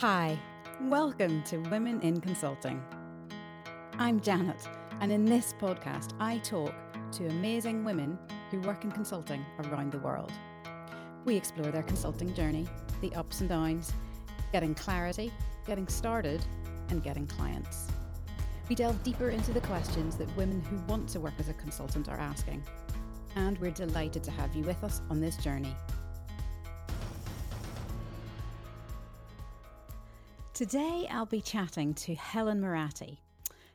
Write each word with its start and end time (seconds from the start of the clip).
Hi, 0.00 0.38
welcome 0.82 1.42
to 1.42 1.58
Women 1.70 2.00
in 2.02 2.20
Consulting. 2.20 2.80
I'm 3.98 4.20
Janet, 4.20 4.68
and 5.00 5.10
in 5.10 5.24
this 5.24 5.56
podcast, 5.60 6.12
I 6.20 6.38
talk 6.38 6.72
to 7.14 7.26
amazing 7.26 7.82
women 7.82 8.16
who 8.52 8.60
work 8.60 8.84
in 8.84 8.92
consulting 8.92 9.44
around 9.64 9.90
the 9.90 9.98
world. 9.98 10.30
We 11.24 11.34
explore 11.34 11.72
their 11.72 11.82
consulting 11.82 12.32
journey, 12.32 12.68
the 13.00 13.12
ups 13.16 13.40
and 13.40 13.48
downs, 13.48 13.92
getting 14.52 14.72
clarity, 14.72 15.32
getting 15.66 15.88
started, 15.88 16.44
and 16.90 17.02
getting 17.02 17.26
clients. 17.26 17.88
We 18.68 18.76
delve 18.76 19.02
deeper 19.02 19.30
into 19.30 19.52
the 19.52 19.62
questions 19.62 20.14
that 20.18 20.36
women 20.36 20.60
who 20.60 20.76
want 20.86 21.08
to 21.08 21.18
work 21.18 21.34
as 21.40 21.48
a 21.48 21.54
consultant 21.54 22.08
are 22.08 22.20
asking. 22.20 22.62
And 23.34 23.58
we're 23.58 23.72
delighted 23.72 24.22
to 24.22 24.30
have 24.30 24.54
you 24.54 24.62
with 24.62 24.84
us 24.84 25.02
on 25.10 25.20
this 25.20 25.36
journey. 25.38 25.74
Today, 30.58 31.06
I'll 31.08 31.24
be 31.24 31.40
chatting 31.40 31.94
to 31.94 32.16
Helen 32.16 32.60
Moratti. 32.60 33.20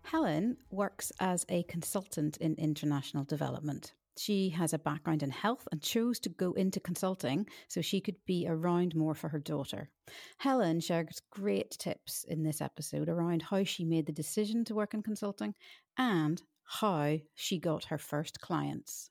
Helen 0.02 0.58
works 0.70 1.14
as 1.18 1.46
a 1.48 1.64
consultant 1.64 2.36
in 2.36 2.56
international 2.56 3.24
development. 3.24 3.94
She 4.18 4.50
has 4.50 4.74
a 4.74 4.78
background 4.78 5.24
in 5.24 5.32
health 5.32 5.66
and 5.72 5.82
chose 5.82 6.20
to 6.20 6.30
go 6.30 6.52
into 6.52 6.82
consulting 6.82 7.48
so 7.70 7.80
she 7.80 8.02
could 8.02 8.18
be 8.26 8.48
around 8.50 8.98
more 8.98 9.16
for 9.16 9.30
her 9.30 9.40
daughter. 9.40 9.92
Helen 10.40 10.82
shares 10.82 11.22
great 11.32 11.72
tips 11.72 12.26
in 12.28 12.44
this 12.44 12.60
episode 12.60 13.08
around 13.08 13.44
how 13.44 13.64
she 13.64 13.86
made 13.86 14.06
the 14.06 14.12
decision 14.12 14.66
to 14.66 14.76
work 14.76 14.94
in 14.94 15.04
consulting 15.04 15.56
and 15.98 16.42
how 16.66 17.18
she 17.34 17.60
got 17.60 17.86
her 17.86 17.98
first 17.98 18.42
clients. 18.42 19.10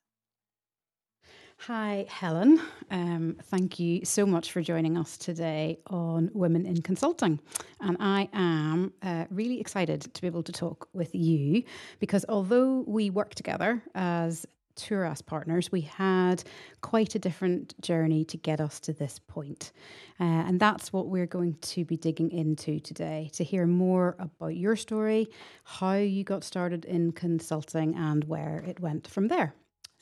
Hi, 1.67 2.07
Helen. 2.09 2.61
Um, 2.91 3.37
thank 3.45 3.79
you 3.79 4.05
so 4.05 4.27
much 4.27 4.51
for 4.51 4.63
joining 4.63 4.99
us 4.99 5.17
today 5.17 5.79
on 5.87 6.29
Women 6.35 6.67
in 6.67 6.83
Consulting. 6.83 7.39
And 7.81 7.97
I 8.01 8.29
am 8.33 8.93
uh, 9.01 9.27
really 9.31 9.61
excited 9.61 10.13
to 10.13 10.21
be 10.21 10.27
able 10.27 10.43
to 10.43 10.51
talk 10.51 10.89
with 10.93 11.15
you 11.15 11.63
because 12.01 12.25
although 12.29 12.83
we 12.89 13.11
work 13.11 13.37
together 13.37 13.81
as 13.95 14.45
Turas 14.75 15.25
partners, 15.25 15.71
we 15.71 15.83
had 15.83 16.43
quite 16.81 17.15
a 17.15 17.21
different 17.21 17.81
journey 17.81 18.25
to 18.25 18.37
get 18.37 18.61
us 18.61 18.81
to 18.81 18.93
this 18.93 19.21
point. 19.21 19.71
Uh, 20.19 20.25
and 20.25 20.59
that's 20.59 20.93
what 20.93 21.07
we're 21.07 21.27
going 21.27 21.55
to 21.61 21.85
be 21.85 21.97
digging 21.97 22.33
into 22.33 22.81
today 22.81 23.31
to 23.35 23.45
hear 23.45 23.69
more 23.69 24.17
about 24.19 24.57
your 24.57 24.75
story, 24.75 25.29
how 25.63 25.95
you 25.95 26.25
got 26.25 26.43
started 26.43 26.85
in 26.87 27.13
consulting, 27.13 27.95
and 27.95 28.25
where 28.25 28.65
it 28.67 28.81
went 28.81 29.07
from 29.07 29.29
there. 29.29 29.55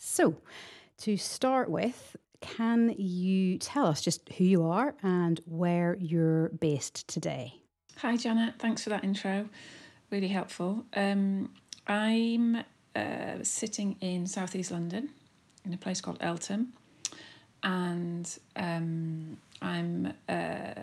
So, 0.02 0.36
to 1.00 1.16
start 1.16 1.70
with, 1.70 2.16
can 2.40 2.94
you 2.96 3.58
tell 3.58 3.86
us 3.86 4.00
just 4.00 4.28
who 4.34 4.44
you 4.44 4.64
are 4.64 4.94
and 5.02 5.40
where 5.46 5.96
you're 5.98 6.50
based 6.50 7.08
today? 7.08 7.54
Hi, 7.98 8.16
Janet. 8.16 8.54
Thanks 8.58 8.84
for 8.84 8.90
that 8.90 9.04
intro. 9.04 9.48
Really 10.10 10.28
helpful. 10.28 10.84
Um, 10.94 11.50
I'm 11.86 12.64
uh, 12.94 13.42
sitting 13.42 13.96
in 14.00 14.26
southeast 14.26 14.70
London 14.70 15.10
in 15.64 15.72
a 15.72 15.76
place 15.76 16.00
called 16.00 16.18
Eltham, 16.20 16.72
and 17.62 18.38
um, 18.56 19.36
I'm 19.62 20.12
uh, 20.28 20.74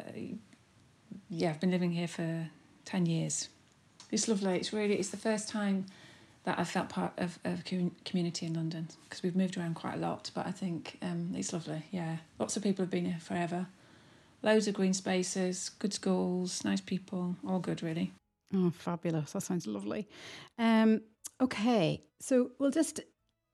yeah, 1.30 1.50
I've 1.50 1.60
been 1.60 1.72
living 1.72 1.92
here 1.92 2.08
for 2.08 2.50
ten 2.86 3.06
years. 3.06 3.50
It's 4.12 4.28
lovely. 4.28 4.56
It's 4.58 4.72
really 4.72 4.96
it's 4.96 5.10
the 5.10 5.18
first 5.18 5.50
time 5.50 5.86
that 6.48 6.58
I 6.58 6.64
felt 6.64 6.88
part 6.88 7.12
of 7.18 7.38
of 7.44 7.66
community 8.06 8.46
in 8.46 8.54
London 8.54 8.88
because 9.04 9.22
we've 9.22 9.36
moved 9.36 9.58
around 9.58 9.76
quite 9.76 9.96
a 9.96 9.98
lot. 9.98 10.32
But 10.34 10.48
I 10.48 10.52
think 10.52 10.98
um, 11.02 11.34
it's 11.36 11.52
lovely. 11.52 11.84
Yeah, 11.92 12.16
lots 12.40 12.56
of 12.56 12.64
people 12.64 12.84
have 12.84 12.90
been 12.90 13.04
here 13.04 13.20
forever. 13.20 13.68
Loads 14.42 14.66
of 14.70 14.74
green 14.74 14.94
spaces, 14.94 15.70
good 15.78 15.94
schools, 15.94 16.64
nice 16.64 16.80
people, 16.80 17.36
all 17.46 17.60
good 17.60 17.84
really. 17.84 18.14
Oh, 18.56 18.70
fabulous! 18.70 19.34
That 19.34 19.42
sounds 19.42 19.68
lovely. 19.68 20.08
Um, 20.58 21.02
okay, 21.42 22.04
so 22.22 22.52
we'll 22.60 22.72
just 22.72 23.02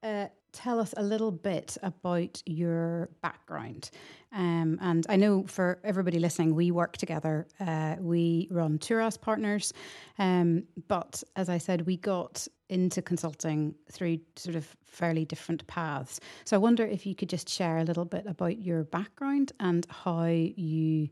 uh, 0.03 0.27
tell 0.53 0.79
us 0.79 0.93
a 0.95 1.03
little 1.03 1.31
bit 1.31 1.77
about 1.83 2.41
your 2.45 3.09
background. 3.21 3.89
Um, 4.31 4.79
and 4.81 5.05
I 5.09 5.15
know 5.15 5.43
for 5.47 5.79
everybody 5.83 6.19
listening, 6.19 6.55
we 6.55 6.71
work 6.71 6.97
together. 6.97 7.47
Uh, 7.59 7.95
we 7.99 8.47
run 8.49 8.79
Turas 8.79 9.19
Partners. 9.19 9.73
Um, 10.17 10.63
but 10.87 11.23
as 11.35 11.49
I 11.49 11.57
said, 11.57 11.85
we 11.85 11.97
got 11.97 12.47
into 12.69 13.01
consulting 13.01 13.75
through 13.91 14.19
sort 14.35 14.55
of 14.55 14.75
fairly 14.85 15.25
different 15.25 15.65
paths. 15.67 16.19
So 16.45 16.55
I 16.55 16.59
wonder 16.59 16.85
if 16.85 17.05
you 17.05 17.15
could 17.15 17.29
just 17.29 17.49
share 17.49 17.77
a 17.77 17.83
little 17.83 18.05
bit 18.05 18.25
about 18.25 18.59
your 18.59 18.83
background 18.85 19.51
and 19.59 19.85
how 19.89 20.25
you 20.25 21.09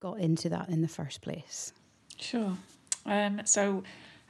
got 0.00 0.18
into 0.20 0.48
that 0.50 0.68
in 0.68 0.80
the 0.80 0.88
first 0.88 1.22
place. 1.22 1.72
Sure. 2.18 2.56
Um, 3.04 3.42
so 3.44 3.82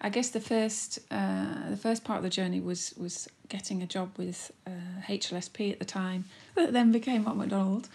I 0.04 0.08
guess 0.08 0.30
the 0.30 0.40
first 0.40 0.98
uh, 1.12 1.70
the 1.70 1.76
first 1.76 2.02
part 2.02 2.18
of 2.18 2.24
the 2.24 2.30
journey 2.30 2.60
was 2.60 2.92
was 2.98 3.28
getting 3.48 3.82
a 3.82 3.86
job 3.86 4.10
with 4.18 4.50
uh, 4.66 4.70
HLSP 5.06 5.72
at 5.72 5.78
the 5.78 5.84
time, 5.84 6.24
that 6.56 6.72
then 6.72 6.90
became 6.90 7.22
Mott 7.22 7.36
MacDonald, 7.36 7.88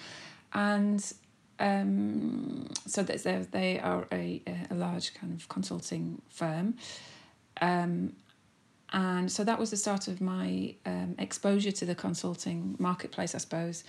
and 0.54 1.14
um, 1.60 2.70
so 2.86 3.04
they 3.04 3.18
they 3.52 3.80
are 3.80 4.08
a 4.12 4.42
a 4.72 4.76
large 4.76 5.14
kind 5.16 5.34
of 5.34 5.50
consulting 5.50 6.22
firm, 6.30 6.76
um, 7.60 8.14
and 8.94 9.30
so 9.30 9.44
that 9.44 9.60
was 9.60 9.70
the 9.70 9.78
start 9.78 10.08
of 10.08 10.22
my 10.22 10.76
um, 10.86 11.16
exposure 11.20 11.74
to 11.74 11.86
the 11.86 11.96
consulting 11.96 12.78
marketplace, 12.80 13.36
I 13.36 13.40
suppose. 13.40 13.84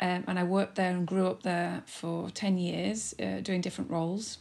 Um, 0.00 0.24
and 0.26 0.38
I 0.38 0.42
worked 0.42 0.76
there 0.76 0.90
and 0.90 1.06
grew 1.06 1.28
up 1.28 1.44
there 1.44 1.84
for 1.86 2.28
ten 2.30 2.58
years, 2.58 3.14
uh, 3.22 3.38
doing 3.40 3.60
different 3.60 3.88
roles. 3.88 4.38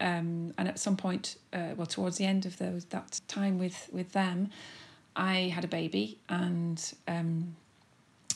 Um, 0.00 0.52
and 0.58 0.68
at 0.68 0.78
some 0.78 0.96
point, 0.96 1.36
uh, 1.52 1.70
well, 1.76 1.86
towards 1.86 2.16
the 2.16 2.24
end 2.24 2.46
of 2.46 2.58
those 2.58 2.84
that 2.86 3.20
time 3.28 3.58
with 3.58 3.88
with 3.92 4.12
them, 4.12 4.50
I 5.14 5.52
had 5.54 5.64
a 5.64 5.68
baby, 5.68 6.18
and 6.28 6.82
um, 7.06 7.56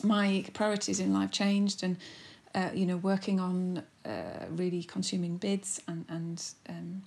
my 0.03 0.45
priorities 0.53 1.01
in 1.01 1.13
life 1.13 1.31
changed, 1.31 1.83
and 1.83 1.97
uh, 2.55 2.71
you 2.75 2.87
know, 2.87 2.97
working 2.97 3.41
on 3.41 3.83
uh, 4.05 4.47
really 4.51 4.83
consuming 4.83 5.37
bids 5.37 5.81
and 5.89 6.05
and 6.09 6.45
um, 6.69 7.03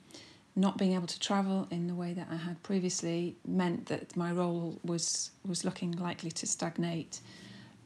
not 0.56 0.78
being 0.78 0.94
able 0.94 1.08
to 1.08 1.20
travel 1.20 1.68
in 1.72 1.88
the 1.88 1.96
way 1.96 2.14
that 2.14 2.28
I 2.30 2.36
had 2.36 2.62
previously 2.64 3.36
meant 3.48 3.86
that 3.86 4.16
my 4.18 4.31
role 4.31 4.80
was 4.84 5.31
was 5.48 5.64
looking 5.64 5.94
likely 5.94 6.31
to 6.31 6.48
stagnate. 6.48 7.22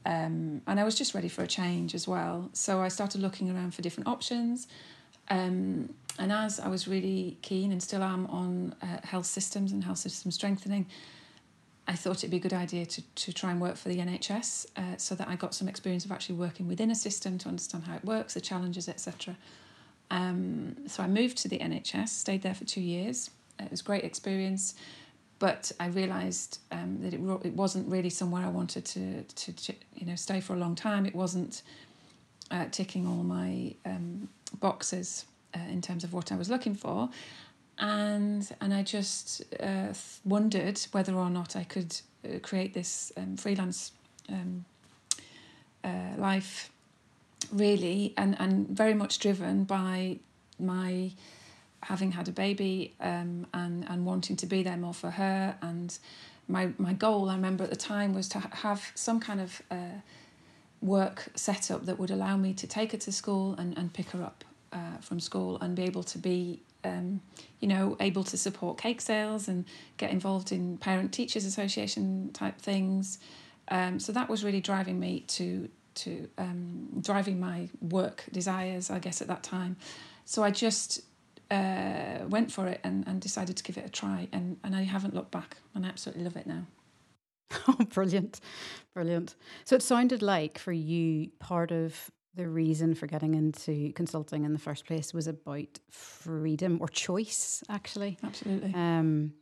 Um, 0.06 0.60
and 0.66 0.78
I 0.78 0.84
was 0.84 0.94
just 0.94 1.14
ready 1.14 1.28
for 1.28 1.42
a 1.42 1.46
change 1.46 1.94
as 1.94 2.06
well. 2.06 2.50
So 2.52 2.80
I 2.80 2.88
started 2.88 3.22
looking 3.22 3.50
around 3.50 3.74
for 3.74 3.80
different 3.80 4.06
options. 4.06 4.68
Um, 5.30 5.94
and 6.18 6.32
as 6.32 6.60
I 6.60 6.68
was 6.68 6.86
really 6.86 7.38
keen 7.42 7.72
and 7.72 7.82
still 7.82 8.02
am 8.02 8.26
on 8.26 8.74
uh, 8.82 8.98
health 9.02 9.26
systems 9.26 9.72
and 9.72 9.82
health 9.82 9.98
system 9.98 10.30
strengthening, 10.30 10.86
I 11.86 11.94
thought 11.94 12.18
it'd 12.18 12.30
be 12.30 12.38
a 12.38 12.40
good 12.40 12.52
idea 12.52 12.86
to, 12.86 13.02
to 13.02 13.32
try 13.32 13.50
and 13.50 13.60
work 13.60 13.76
for 13.76 13.88
the 13.88 13.98
NHS 13.98 14.66
uh, 14.76 14.96
so 14.96 15.14
that 15.16 15.28
I 15.28 15.36
got 15.36 15.54
some 15.54 15.68
experience 15.68 16.04
of 16.04 16.12
actually 16.12 16.36
working 16.36 16.66
within 16.66 16.90
a 16.90 16.94
system 16.94 17.36
to 17.38 17.48
understand 17.48 17.84
how 17.84 17.96
it 17.96 18.04
works, 18.04 18.34
the 18.34 18.40
challenges, 18.40 18.88
etc. 18.88 19.36
Um, 20.10 20.76
so 20.86 21.02
I 21.02 21.08
moved 21.08 21.36
to 21.38 21.48
the 21.48 21.58
NHS, 21.58 22.08
stayed 22.08 22.42
there 22.42 22.54
for 22.54 22.64
two 22.64 22.80
years. 22.80 23.30
It 23.60 23.70
was 23.70 23.80
a 23.80 23.84
great 23.84 24.04
experience, 24.04 24.74
but 25.38 25.72
I 25.78 25.88
realised 25.88 26.60
um, 26.72 26.98
that 27.02 27.12
it, 27.12 27.20
it 27.44 27.52
wasn't 27.52 27.88
really 27.90 28.10
somewhere 28.10 28.44
I 28.44 28.50
wanted 28.50 28.84
to, 28.86 29.22
to, 29.22 29.52
to, 29.52 29.74
you 29.94 30.06
know 30.06 30.16
stay 30.16 30.40
for 30.40 30.54
a 30.54 30.58
long 30.58 30.74
time. 30.74 31.06
It 31.06 31.14
wasn't 31.14 31.62
uh, 32.50 32.66
ticking 32.70 33.06
all 33.06 33.22
my 33.24 33.74
um, 33.84 34.28
boxes 34.60 35.26
uh, 35.54 35.58
in 35.70 35.80
terms 35.80 36.04
of 36.04 36.12
what 36.12 36.32
I 36.32 36.36
was 36.36 36.50
looking 36.50 36.74
for, 36.74 37.08
and 37.78 38.48
and 38.60 38.72
I 38.72 38.82
just 38.82 39.42
uh, 39.60 39.92
wondered 40.24 40.80
whether 40.92 41.14
or 41.14 41.30
not 41.30 41.56
I 41.56 41.64
could 41.64 41.96
uh, 42.24 42.38
create 42.40 42.74
this 42.74 43.12
um, 43.16 43.36
freelance 43.36 43.92
um, 44.28 44.64
uh, 45.82 46.16
life, 46.16 46.70
really, 47.52 48.14
and 48.16 48.36
and 48.38 48.68
very 48.68 48.94
much 48.94 49.18
driven 49.18 49.64
by 49.64 50.18
my 50.58 51.12
having 51.82 52.12
had 52.12 52.28
a 52.28 52.32
baby 52.32 52.94
um, 53.00 53.46
and 53.52 53.84
and 53.88 54.06
wanting 54.06 54.36
to 54.36 54.46
be 54.46 54.62
there 54.62 54.76
more 54.76 54.94
for 54.94 55.10
her. 55.10 55.56
And 55.60 55.96
my 56.48 56.70
my 56.78 56.92
goal 56.92 57.28
I 57.28 57.34
remember 57.34 57.64
at 57.64 57.70
the 57.70 57.76
time 57.76 58.14
was 58.14 58.28
to 58.30 58.38
have 58.38 58.92
some 58.94 59.20
kind 59.20 59.40
of 59.40 59.62
uh, 59.70 60.00
work 60.80 61.28
set 61.34 61.70
up 61.70 61.86
that 61.86 61.98
would 61.98 62.10
allow 62.10 62.36
me 62.36 62.52
to 62.54 62.66
take 62.66 62.92
her 62.92 62.98
to 62.98 63.12
school 63.12 63.54
and, 63.54 63.76
and 63.76 63.92
pick 63.92 64.10
her 64.10 64.22
up 64.22 64.44
uh, 64.74 64.98
from 65.00 65.20
school 65.20 65.58
and 65.60 65.74
be 65.74 65.84
able 65.84 66.02
to 66.02 66.18
be, 66.18 66.62
um, 66.84 67.20
you 67.60 67.68
know, 67.68 67.96
able 68.00 68.24
to 68.24 68.36
support 68.36 68.76
cake 68.76 69.00
sales 69.00 69.48
and 69.48 69.64
get 69.96 70.10
involved 70.10 70.52
in 70.52 70.76
parent 70.78 71.12
teachers 71.12 71.44
association 71.44 72.30
type 72.32 72.60
things. 72.60 73.18
Um, 73.68 73.98
so 73.98 74.12
that 74.12 74.28
was 74.28 74.44
really 74.44 74.60
driving 74.60 75.00
me 75.00 75.20
to 75.28 75.68
to 75.94 76.28
um, 76.38 76.88
driving 77.00 77.38
my 77.38 77.68
work 77.80 78.24
desires, 78.32 78.90
I 78.90 78.98
guess, 78.98 79.22
at 79.22 79.28
that 79.28 79.44
time. 79.44 79.76
So 80.24 80.42
I 80.42 80.50
just 80.50 81.02
uh, 81.52 82.24
went 82.28 82.50
for 82.50 82.66
it 82.66 82.80
and, 82.82 83.06
and 83.06 83.20
decided 83.20 83.56
to 83.56 83.62
give 83.62 83.78
it 83.78 83.86
a 83.86 83.88
try, 83.88 84.28
and, 84.32 84.56
and 84.64 84.74
I 84.74 84.82
haven't 84.82 85.14
looked 85.14 85.30
back, 85.30 85.56
and 85.74 85.86
I 85.86 85.88
absolutely 85.88 86.24
love 86.24 86.36
it 86.36 86.46
now. 86.46 86.66
Oh, 87.68 87.76
brilliant, 87.90 88.40
brilliant. 88.92 89.34
So 89.64 89.76
it 89.76 89.82
sounded 89.82 90.22
like 90.22 90.58
for 90.58 90.72
you, 90.72 91.30
part 91.38 91.70
of 91.70 92.10
the 92.36 92.48
reason 92.48 92.94
for 92.94 93.06
getting 93.06 93.34
into 93.34 93.92
consulting 93.92 94.44
in 94.44 94.52
the 94.52 94.58
first 94.58 94.86
place 94.86 95.14
was 95.14 95.26
about 95.26 95.78
freedom 95.90 96.78
or 96.80 96.88
choice, 96.88 97.62
actually. 97.68 98.18
Absolutely. 98.22 98.74
Um, 98.74 99.34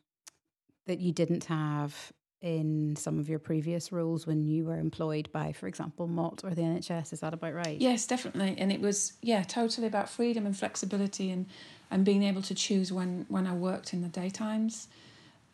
that 0.86 1.00
you 1.00 1.12
didn't 1.12 1.44
have 1.44 2.12
in 2.42 2.96
some 2.96 3.20
of 3.20 3.28
your 3.28 3.38
previous 3.38 3.92
roles 3.92 4.26
when 4.26 4.42
you 4.42 4.64
were 4.64 4.76
employed 4.76 5.30
by, 5.32 5.52
for 5.52 5.68
example, 5.68 6.08
Mott 6.08 6.42
or 6.42 6.50
the 6.50 6.62
NHS. 6.62 7.12
Is 7.12 7.20
that 7.20 7.32
about 7.32 7.54
right? 7.54 7.80
Yes, 7.80 8.06
definitely. 8.06 8.56
And 8.58 8.72
it 8.72 8.80
was 8.80 9.12
yeah, 9.22 9.44
totally 9.44 9.86
about 9.86 10.10
freedom 10.10 10.44
and 10.44 10.56
flexibility 10.56 11.30
and 11.30 11.46
and 11.90 12.04
being 12.04 12.22
able 12.22 12.42
to 12.42 12.54
choose 12.54 12.92
when 12.92 13.26
when 13.28 13.46
I 13.46 13.54
worked 13.54 13.94
in 13.94 14.02
the 14.02 14.08
daytimes. 14.08 14.88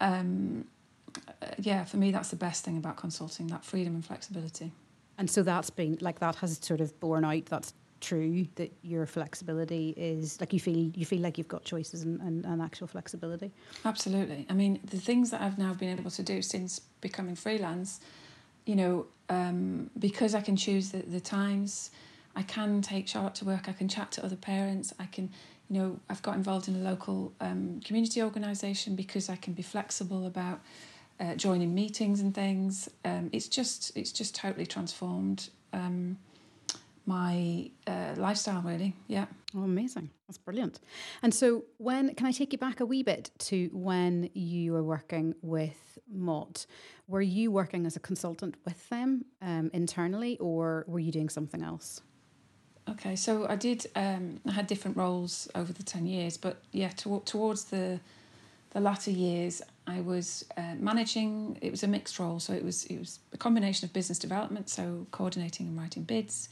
Um, 0.00 0.66
uh, 1.42 1.46
yeah, 1.58 1.84
for 1.84 1.98
me, 1.98 2.10
that's 2.10 2.30
the 2.30 2.36
best 2.36 2.64
thing 2.64 2.78
about 2.78 2.96
consulting 2.96 3.48
that 3.48 3.64
freedom 3.64 3.94
and 3.94 4.04
flexibility. 4.04 4.72
And 5.18 5.28
so 5.28 5.42
that's 5.42 5.70
been 5.70 5.98
like 6.00 6.20
that 6.20 6.36
has 6.36 6.58
sort 6.62 6.80
of 6.80 6.98
borne 7.00 7.24
out. 7.24 7.46
That's 7.46 7.74
true 8.00 8.46
that 8.54 8.72
your 8.82 9.06
flexibility 9.06 9.90
is 9.96 10.40
like 10.40 10.52
you 10.52 10.60
feel 10.60 10.90
you 10.94 11.04
feel 11.04 11.20
like 11.20 11.36
you've 11.36 11.48
got 11.48 11.64
choices 11.64 12.02
and, 12.02 12.20
and, 12.20 12.44
and 12.44 12.62
actual 12.62 12.86
flexibility 12.86 13.50
absolutely 13.84 14.46
i 14.48 14.52
mean 14.52 14.78
the 14.84 14.98
things 14.98 15.30
that 15.30 15.40
i've 15.40 15.58
now 15.58 15.72
been 15.74 15.98
able 15.98 16.10
to 16.10 16.22
do 16.22 16.40
since 16.40 16.80
becoming 17.00 17.34
freelance 17.34 18.00
you 18.66 18.76
know 18.76 19.06
um, 19.30 19.90
because 19.98 20.34
i 20.34 20.40
can 20.40 20.56
choose 20.56 20.90
the, 20.90 20.98
the 20.98 21.20
times 21.20 21.90
i 22.36 22.42
can 22.42 22.80
take 22.80 23.08
charlotte 23.08 23.34
to 23.34 23.44
work 23.44 23.68
i 23.68 23.72
can 23.72 23.88
chat 23.88 24.10
to 24.12 24.24
other 24.24 24.36
parents 24.36 24.94
i 25.00 25.06
can 25.06 25.28
you 25.68 25.80
know 25.80 25.98
i've 26.08 26.22
got 26.22 26.36
involved 26.36 26.68
in 26.68 26.76
a 26.76 26.78
local 26.78 27.32
um, 27.40 27.80
community 27.84 28.22
organisation 28.22 28.94
because 28.94 29.28
i 29.28 29.36
can 29.36 29.54
be 29.54 29.62
flexible 29.62 30.26
about 30.26 30.60
uh, 31.20 31.34
joining 31.34 31.74
meetings 31.74 32.20
and 32.20 32.34
things. 32.34 32.88
Um, 33.04 33.30
it's 33.32 33.48
just 33.48 33.96
it's 33.96 34.12
just 34.12 34.34
totally 34.34 34.66
transformed 34.66 35.50
um, 35.72 36.18
my 37.06 37.70
uh, 37.86 38.14
lifestyle 38.16 38.62
really. 38.62 38.94
Yeah. 39.06 39.26
Oh 39.56 39.62
amazing. 39.62 40.10
That's 40.28 40.38
brilliant. 40.38 40.78
And 41.22 41.32
so 41.34 41.64
when 41.78 42.14
can 42.14 42.26
i 42.26 42.32
take 42.32 42.52
you 42.52 42.58
back 42.58 42.80
a 42.80 42.86
wee 42.86 43.02
bit 43.02 43.30
to 43.38 43.70
when 43.72 44.28
you 44.34 44.72
were 44.72 44.84
working 44.84 45.34
with 45.42 45.98
mott? 46.10 46.66
Were 47.06 47.22
you 47.22 47.50
working 47.50 47.86
as 47.86 47.96
a 47.96 48.00
consultant 48.00 48.56
with 48.64 48.88
them 48.90 49.24
um, 49.40 49.70
internally 49.72 50.36
or 50.38 50.84
were 50.86 50.98
you 50.98 51.10
doing 51.10 51.30
something 51.30 51.62
else? 51.62 52.02
Okay 52.88 53.16
so 53.16 53.46
i 53.48 53.56
did 53.56 53.86
um, 53.96 54.40
i 54.46 54.52
had 54.52 54.66
different 54.66 54.96
roles 54.96 55.48
over 55.54 55.72
the 55.72 55.82
10 55.82 56.06
years 56.06 56.36
but 56.36 56.62
yeah 56.72 56.88
to, 56.88 57.22
towards 57.24 57.64
the 57.64 58.00
the 58.70 58.80
latter 58.80 59.10
years 59.10 59.62
i 59.88 60.00
was 60.00 60.44
uh, 60.56 60.74
managing 60.78 61.58
it 61.60 61.70
was 61.70 61.82
a 61.82 61.88
mixed 61.88 62.18
role 62.18 62.38
so 62.38 62.52
it 62.52 62.64
was 62.64 62.84
it 62.86 62.98
was 62.98 63.18
a 63.32 63.36
combination 63.36 63.84
of 63.84 63.92
business 63.92 64.18
development 64.18 64.68
so 64.68 65.06
coordinating 65.10 65.66
and 65.66 65.78
writing 65.78 66.04
bids 66.04 66.48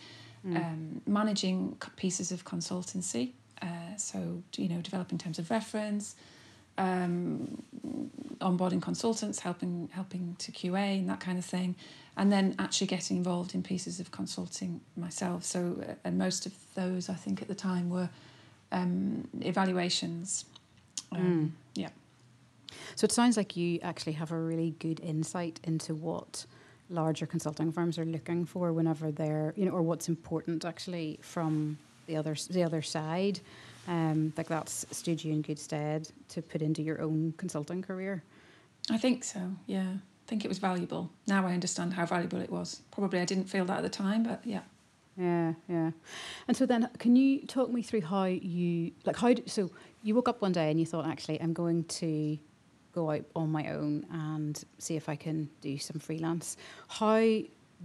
mm. 0.47 0.57
um, 0.57 1.01
managing 1.07 1.77
pieces 1.97 2.33
of 2.33 2.45
consultancy. 2.45 3.33
Uh, 3.61 3.97
so, 3.97 4.43
you 4.57 4.69
know, 4.69 4.81
developing 4.81 5.19
terms 5.19 5.39
of 5.39 5.51
reference, 5.51 6.15
um, 6.79 7.63
onboarding 8.41 8.83
consultants, 8.83 9.41
helping 9.41 9.89
helping 9.93 10.37
to 10.39 10.53
QA 10.53 10.99
and 10.99 11.09
that 11.09 11.21
kind 11.21 11.39
of 11.39 11.45
thing, 11.45 11.75
and 12.17 12.31
then 12.31 12.55
actually 12.59 12.87
getting 12.87 13.17
involved 13.17 13.55
in 13.55 13.63
pieces 13.63 13.99
of 13.99 14.11
consulting 14.11 14.81
myself. 14.97 15.43
So, 15.45 15.83
uh, 15.89 15.95
and 16.05 16.19
most 16.19 16.45
of 16.45 16.53
those, 16.75 17.09
I 17.09 17.15
think, 17.15 17.41
at 17.41 17.49
the 17.49 17.55
time 17.55 17.89
were 17.89 18.11
um, 18.73 19.27
evaluations. 19.41 20.45
Um, 21.13 21.21
mm. 21.21 21.81
Yeah. 21.81 21.89
So 22.95 23.05
it 23.05 23.13
sounds 23.13 23.37
like 23.37 23.57
you 23.57 23.79
actually 23.83 24.13
have 24.15 24.33
a 24.33 24.39
really 24.39 24.75
good 24.79 25.01
insight 25.01 25.61
into 25.65 25.95
what 25.95 26.47
larger 26.89 27.27
consulting 27.27 27.73
firms 27.73 27.99
are 27.99 28.05
looking 28.05 28.45
for 28.45 28.73
whenever 28.73 29.11
they're 29.11 29.53
you 29.57 29.65
know 29.65 29.73
or 29.73 29.83
what's 29.83 30.09
important 30.09 30.65
actually 30.65 31.19
from 31.21 31.79
the 32.07 32.17
other 32.17 32.37
the 32.51 32.63
other 32.63 32.83
side. 32.83 33.41
Um, 33.89 34.33
like 34.37 34.49
that's 34.49 34.85
stood 34.91 35.23
you 35.23 35.33
in 35.33 35.43
good 35.43 35.59
stead 35.59 36.09
to 36.31 36.43
put 36.43 36.61
into 36.61 36.83
your 36.83 37.01
own 37.01 37.35
consulting 37.37 37.83
career. 37.83 38.23
I 38.91 38.99
think 38.99 39.25
so 39.25 39.41
yeah. 39.67 39.91
I 39.91 40.29
think 40.29 40.45
it 40.45 40.49
was 40.49 40.59
valuable. 40.59 41.11
Now 41.29 41.47
i 41.47 41.53
understand 41.53 41.95
how 41.95 42.07
valuable 42.07 42.41
it 42.41 42.51
was. 42.51 42.83
Probably 42.91 43.21
i 43.21 43.25
didn't 43.25 43.49
feel 43.49 43.65
that 43.67 43.79
at 43.79 43.83
the 43.83 43.89
time 43.89 44.23
but 44.23 44.41
yeah. 44.45 44.63
Yeah 45.17 45.55
yeah. 45.69 45.91
And 46.49 46.57
so 46.57 46.67
then 46.67 46.89
can 46.99 47.17
you 47.17 47.47
talk 47.47 47.71
me 47.71 47.83
through 47.83 48.03
how 48.03 48.25
you 48.25 48.93
like 49.05 49.17
how 49.17 49.35
so 49.47 49.71
you 50.03 50.15
woke 50.15 50.29
up 50.29 50.41
one 50.41 50.53
day 50.53 50.71
and 50.71 50.79
you 50.79 50.87
thought 50.87 51.07
actually 51.07 51.41
i'm 51.41 51.53
going 51.53 51.83
to 51.85 52.39
go 52.97 53.11
out 53.11 53.25
on 53.37 53.53
my 53.53 53.71
own 53.71 54.07
and 54.11 54.65
see 54.79 54.97
if 54.97 55.09
I 55.09 55.17
can 55.17 55.51
do 55.61 55.77
some 55.79 56.01
freelance. 56.01 56.57
How 56.89 57.21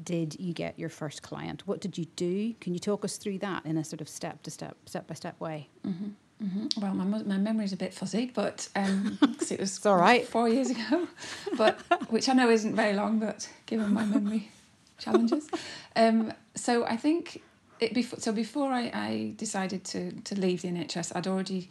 did 0.03 0.39
you 0.39 0.53
get 0.53 0.79
your 0.79 0.87
first 0.89 1.21
client? 1.21 1.67
What 1.67 1.81
did 1.81 1.97
you 1.97 2.05
do? 2.15 2.53
Can 2.61 2.73
you 2.73 2.79
talk 2.79 3.03
us 3.03 3.17
through 3.17 3.39
that 3.39 3.65
in 3.65 3.77
a 3.77 3.83
sort 3.83 3.99
of 3.99 4.07
step 4.07 4.41
to 4.43 4.51
step, 4.51 4.77
step 4.85 5.07
by 5.07 5.13
step 5.15 5.39
way? 5.41 5.67
Mm-hmm. 5.85 6.09
Mm-hmm. 6.43 6.81
Well, 6.81 6.93
my 6.95 7.03
my 7.03 7.37
memory 7.37 7.65
is 7.65 7.73
a 7.73 7.77
bit 7.77 7.93
fuzzy, 7.93 8.31
but 8.33 8.67
um, 8.75 9.19
it 9.21 9.59
was 9.59 9.77
it's 9.77 9.85
all 9.85 9.97
right. 9.97 10.25
four 10.25 10.49
years 10.49 10.71
ago, 10.71 11.07
but 11.57 11.79
which 12.09 12.27
I 12.29 12.33
know 12.33 12.49
isn't 12.49 12.75
very 12.75 12.93
long, 12.93 13.19
but 13.19 13.47
given 13.67 13.93
my 13.93 14.05
memory 14.05 14.49
challenges, 14.97 15.47
um, 15.95 16.33
so 16.55 16.83
I 16.85 16.97
think 16.97 17.43
it 17.79 17.93
before 17.93 18.19
so 18.19 18.31
before 18.31 18.71
I, 18.71 18.89
I 18.91 19.33
decided 19.35 19.83
to 19.91 20.13
to 20.29 20.33
leave 20.33 20.63
the 20.63 20.69
NHS, 20.69 21.15
I'd 21.15 21.27
already 21.27 21.69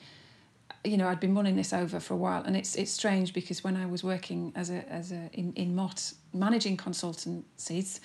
you 0.84 0.96
know, 0.96 1.08
I'd 1.08 1.20
been 1.20 1.32
mulling 1.32 1.56
this 1.56 1.72
over 1.72 2.00
for 2.00 2.14
a 2.14 2.16
while, 2.16 2.42
and 2.42 2.56
it's 2.56 2.74
it's 2.74 2.90
strange 2.90 3.34
because 3.34 3.62
when 3.62 3.76
I 3.76 3.86
was 3.86 4.02
working 4.02 4.52
as 4.56 4.70
a 4.70 4.88
as 4.90 5.12
a 5.12 5.28
in 5.32 5.52
in 5.54 5.74
Mott 5.74 6.12
managing 6.32 6.76
consultancies, 6.76 8.00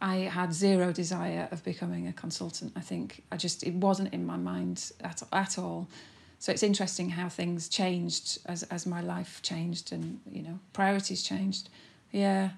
I 0.00 0.16
had 0.16 0.52
zero 0.52 0.92
desire 0.92 1.48
of 1.50 1.62
becoming 1.64 2.08
a 2.08 2.12
consultant. 2.12 2.72
I 2.76 2.80
think 2.80 3.24
I 3.30 3.36
just 3.36 3.62
it 3.62 3.74
wasn't 3.74 4.14
in 4.14 4.24
my 4.24 4.36
mind 4.36 4.92
at 5.00 5.22
at 5.32 5.58
all. 5.58 5.88
So 6.38 6.52
it's 6.52 6.62
interesting 6.62 7.10
how 7.10 7.28
things 7.28 7.68
changed 7.68 8.38
as 8.46 8.62
as 8.64 8.86
my 8.86 9.02
life 9.02 9.40
changed 9.42 9.92
and 9.92 10.20
you 10.30 10.42
know 10.42 10.58
priorities 10.72 11.22
changed. 11.22 11.68
Yeah. 12.10 12.50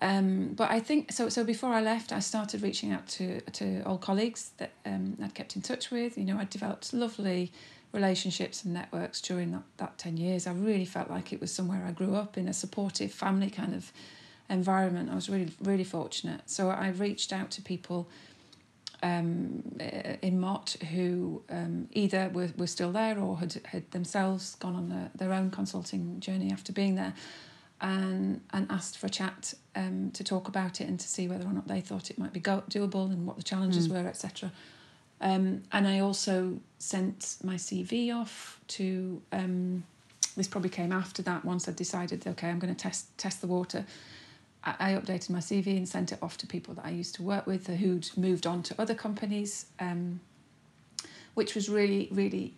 Um, 0.00 0.54
but 0.54 0.70
I 0.70 0.80
think 0.80 1.12
so. 1.12 1.28
So 1.28 1.44
before 1.44 1.70
I 1.70 1.80
left, 1.80 2.12
I 2.12 2.20
started 2.20 2.62
reaching 2.62 2.92
out 2.92 3.06
to 3.08 3.40
to 3.40 3.82
old 3.84 4.00
colleagues 4.00 4.50
that 4.58 4.70
um, 4.84 5.16
I'd 5.22 5.34
kept 5.34 5.56
in 5.56 5.62
touch 5.62 5.90
with. 5.90 6.16
You 6.18 6.24
know, 6.24 6.38
I 6.38 6.44
developed 6.44 6.92
lovely 6.92 7.52
relationships 7.92 8.64
and 8.64 8.74
networks 8.74 9.20
during 9.20 9.52
that, 9.52 9.62
that 9.78 9.98
10 9.98 10.16
years. 10.16 10.46
I 10.46 10.52
really 10.52 10.84
felt 10.84 11.10
like 11.10 11.32
it 11.32 11.40
was 11.40 11.52
somewhere 11.52 11.84
I 11.86 11.92
grew 11.92 12.14
up 12.14 12.36
in 12.36 12.48
a 12.48 12.52
supportive 12.52 13.12
family 13.12 13.50
kind 13.50 13.74
of 13.74 13.92
environment. 14.50 15.10
I 15.10 15.14
was 15.14 15.28
really, 15.28 15.52
really 15.62 15.84
fortunate. 15.84 16.42
So 16.46 16.70
I 16.70 16.88
reached 16.88 17.32
out 17.32 17.50
to 17.52 17.62
people 17.62 18.08
um, 19.02 19.78
in 20.22 20.40
Mott 20.40 20.76
who 20.90 21.42
um, 21.50 21.88
either 21.92 22.30
were, 22.32 22.50
were 22.56 22.66
still 22.66 22.92
there 22.92 23.18
or 23.18 23.38
had, 23.38 23.60
had 23.66 23.90
themselves 23.92 24.56
gone 24.56 24.74
on 24.74 24.88
their, 24.88 25.10
their 25.14 25.32
own 25.32 25.50
consulting 25.50 26.20
journey 26.20 26.52
after 26.52 26.72
being 26.72 26.96
there 26.96 27.14
and 27.80 28.40
and 28.52 28.66
asked 28.70 28.98
for 28.98 29.06
a 29.06 29.10
chat 29.10 29.54
um, 29.76 30.10
to 30.12 30.24
talk 30.24 30.48
about 30.48 30.80
it 30.80 30.88
and 30.88 30.98
to 30.98 31.06
see 31.06 31.28
whether 31.28 31.46
or 31.46 31.52
not 31.52 31.68
they 31.68 31.80
thought 31.80 32.10
it 32.10 32.18
might 32.18 32.32
be 32.32 32.40
go- 32.40 32.64
doable 32.68 33.06
and 33.06 33.26
what 33.26 33.36
the 33.36 33.42
challenges 33.42 33.88
mm. 33.88 33.92
were, 33.92 34.08
etc. 34.08 34.50
Um, 35.20 35.62
and 35.72 35.86
I 35.86 36.00
also 36.00 36.60
sent 36.78 37.36
my 37.42 37.56
CV 37.56 38.14
off 38.14 38.60
to. 38.68 39.20
Um, 39.32 39.84
this 40.36 40.46
probably 40.46 40.70
came 40.70 40.92
after 40.92 41.20
that. 41.22 41.44
Once 41.44 41.68
I 41.68 41.72
decided, 41.72 42.24
okay, 42.26 42.48
I'm 42.48 42.60
going 42.60 42.74
to 42.74 42.80
test 42.80 43.16
test 43.18 43.40
the 43.40 43.48
water. 43.48 43.84
I, 44.64 44.92
updated 44.92 45.30
my 45.30 45.38
CV 45.38 45.76
and 45.76 45.88
sent 45.88 46.12
it 46.12 46.18
off 46.20 46.36
to 46.38 46.46
people 46.46 46.74
that 46.74 46.84
I 46.84 46.90
used 46.90 47.14
to 47.14 47.22
work 47.22 47.46
with 47.46 47.68
who'd 47.68 48.10
moved 48.16 48.46
on 48.46 48.62
to 48.64 48.74
other 48.78 48.94
companies, 48.94 49.66
um, 49.80 50.20
which 51.34 51.54
was 51.54 51.68
really 51.68 52.08
really 52.10 52.54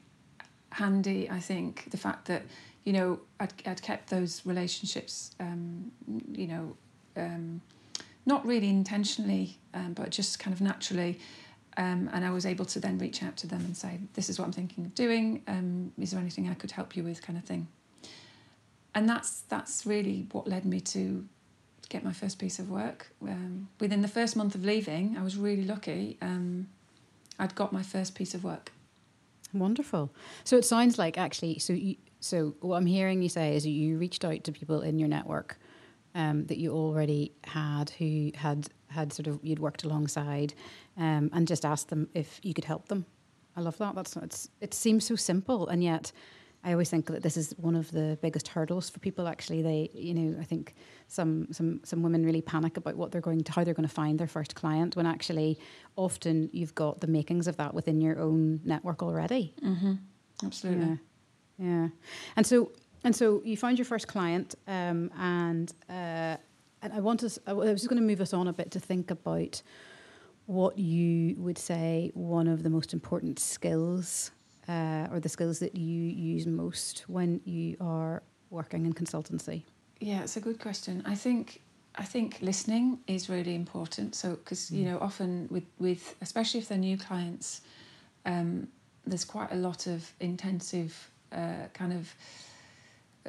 handy. 0.73 1.29
I 1.31 1.41
think 1.41 1.91
the 1.91 1.97
fact 1.97 2.27
that 2.27 2.43
you 2.85 2.93
know 2.93 3.21
I'd 3.39 3.53
I'd 3.67 3.83
kept 3.83 4.11
those 4.11 4.43
relationships, 4.45 5.35
um, 5.41 5.93
you 6.33 6.47
know, 6.47 6.77
um, 7.17 7.61
not 8.27 8.45
really 8.47 8.69
intentionally, 8.69 9.59
um, 9.75 9.93
but 9.93 10.11
just 10.11 10.39
kind 10.39 10.53
of 10.55 10.61
naturally 10.61 11.19
um, 11.77 12.11
and 12.13 12.25
I 12.25 12.31
was 12.31 12.47
able 12.47 12.65
to 12.67 12.81
then 12.81 12.99
reach 12.99 13.23
out 13.23 13.37
to 13.39 13.47
them 13.47 13.61
and 13.65 13.77
say, 13.77 14.01
"This 14.15 14.29
is 14.29 14.39
what 14.39 14.47
I'm 14.47 14.53
thinking 14.53 14.85
of 14.85 14.95
doing. 14.95 15.43
Um, 15.47 15.93
is 15.99 16.11
there 16.11 16.21
anything 16.21 16.49
I 16.49 16.55
could 16.55 16.73
help 16.73 16.97
you 16.97 17.05
with?" 17.05 17.23
kind 17.23 17.39
of 17.39 17.45
thing. 17.45 17.69
And 18.95 19.09
that's 19.09 19.43
that's 19.43 19.87
really 19.87 20.27
what 20.33 20.49
led 20.49 20.65
me 20.65 20.81
to 20.81 21.27
get 21.89 22.05
my 22.05 22.13
first 22.13 22.39
piece 22.39 22.59
of 22.59 22.71
work. 22.71 23.13
Um, 23.23 23.69
within 23.81 24.03
the 24.03 24.09
first 24.09 24.37
month 24.37 24.55
of 24.55 24.65
leaving, 24.65 25.17
I 25.19 25.23
was 25.23 25.37
really 25.37 25.65
lucky. 25.65 26.17
Um, 26.23 26.69
I'd 27.39 27.55
got 27.55 27.73
my 27.73 27.83
first 27.83 28.15
piece 28.15 28.35
of 28.35 28.45
work. 28.45 28.73
Wonderful. 29.53 30.13
So 30.45 30.57
it 30.57 30.65
sounds 30.65 30.99
like 30.99 31.19
actually, 31.19 31.59
so 31.59 31.73
you, 31.73 31.97
so 32.21 32.55
what 32.61 32.77
I'm 32.77 32.87
hearing 32.87 33.23
you 33.23 33.29
say 33.29 33.57
is 33.57 33.67
you 33.67 33.99
reached 33.99 34.25
out 34.25 34.45
to 34.45 34.53
people 34.53 34.83
in 34.83 34.99
your 34.99 35.09
network 35.09 35.59
um, 36.15 36.47
that 36.47 36.59
you 36.59 36.73
already 36.73 37.33
had 37.45 37.91
who 37.91 38.31
had 38.35 38.69
had 38.89 39.13
sort 39.13 39.27
of 39.27 39.39
you'd 39.43 39.59
worked 39.61 39.85
alongside 39.85 40.53
um, 41.01 41.31
and 41.33 41.49
just 41.49 41.65
ask 41.65 41.89
them 41.89 42.09
if 42.15 42.39
you 42.43 42.55
could 42.55 42.65
help 42.65 42.89
them. 42.89 43.07
I 43.57 43.61
love 43.61 43.79
that. 43.79 43.95
That's 43.97 44.17
it's, 44.17 44.49
it 44.61 44.75
seems 44.75 45.05
so 45.05 45.17
simple, 45.17 45.67
and 45.67 45.83
yet 45.83 46.13
I 46.63 46.73
always 46.73 46.91
think 46.91 47.07
that 47.07 47.23
this 47.23 47.37
is 47.37 47.55
one 47.57 47.75
of 47.75 47.91
the 47.91 48.19
biggest 48.21 48.49
hurdles 48.49 48.91
for 48.91 49.01
people. 49.01 49.27
Actually, 49.27 49.63
they, 49.63 49.91
you 49.95 50.15
know, 50.15 50.39
I 50.39 50.45
think 50.45 50.75
some 51.09 51.49
some 51.53 51.81
some 51.85 52.03
women 52.03 52.25
really 52.25 52.43
panic 52.43 52.77
about 52.77 52.97
what 52.97 53.11
they're 53.11 53.21
going 53.21 53.43
to, 53.43 53.53
how 53.53 53.65
they're 53.65 53.75
going 53.75 53.89
to 53.89 53.95
find 53.95 54.19
their 54.19 54.29
first 54.29 54.55
client. 54.55 54.95
When 54.95 55.07
actually, 55.07 55.59
often 55.97 56.51
you've 56.53 56.75
got 56.75 57.01
the 57.01 57.07
makings 57.07 57.49
of 57.49 57.57
that 57.57 57.75
within 57.75 58.01
your 58.01 58.19
own 58.21 58.61
network 58.65 59.03
already. 59.03 59.55
Mm-hmm. 59.65 59.95
Absolutely. 60.45 60.99
Yeah. 61.59 61.67
yeah. 61.67 61.89
And 62.37 62.47
so 62.47 62.73
and 63.05 63.17
so 63.17 63.43
you 63.45 63.57
found 63.57 63.79
your 63.79 63.87
first 63.87 64.07
client, 64.07 64.55
um, 64.69 65.11
and 65.19 65.73
uh, 65.89 66.37
and 66.83 66.93
I 66.93 67.01
want 67.01 67.25
us. 67.25 67.39
I 67.47 67.55
was 67.55 67.81
just 67.81 67.89
going 67.89 68.01
to 68.01 68.07
move 68.07 68.21
us 68.21 68.35
on 68.35 68.49
a 68.49 68.53
bit 68.53 68.71
to 68.73 68.81
think 68.81 69.11
about 69.11 69.63
what 70.51 70.77
you 70.77 71.37
would 71.37 71.57
say 71.57 72.11
one 72.15 72.49
of 72.49 72.65
the 72.65 72.71
most 72.71 72.93
important 72.93 73.39
skills 73.39 74.33
uh, 74.69 75.07
or 75.13 75.21
the 75.21 75.29
skills 75.29 75.61
that 75.61 75.77
you 75.77 76.03
use 76.33 76.45
most 76.45 77.05
when 77.07 77.41
you 77.45 77.77
are 77.81 78.21
working 78.51 78.85
in 78.85 78.93
consultancy? 78.93 79.63
Yeah, 80.01 80.23
it's 80.23 80.37
a 80.37 80.41
good 80.41 80.59
question. 80.59 81.05
I 81.07 81.15
think 81.15 81.61
I 81.95 82.05
think 82.05 82.39
listening 82.41 82.99
is 83.07 83.29
really 83.29 83.55
important. 83.55 84.17
So 84.17 84.31
because 84.31 84.73
you 84.73 84.83
mm. 84.83 84.91
know 84.91 84.99
often 85.01 85.47
with 85.53 85.67
with 85.79 86.17
especially 86.21 86.59
if 86.59 86.67
they're 86.69 86.79
new 86.79 86.99
clients, 86.99 87.61
um, 88.27 88.67
there's 89.07 89.25
quite 89.25 89.53
a 89.53 89.57
lot 89.69 89.87
of 89.87 90.13
intensive 90.19 90.93
uh, 91.31 91.69
kind 91.75 91.93
of 91.93 92.13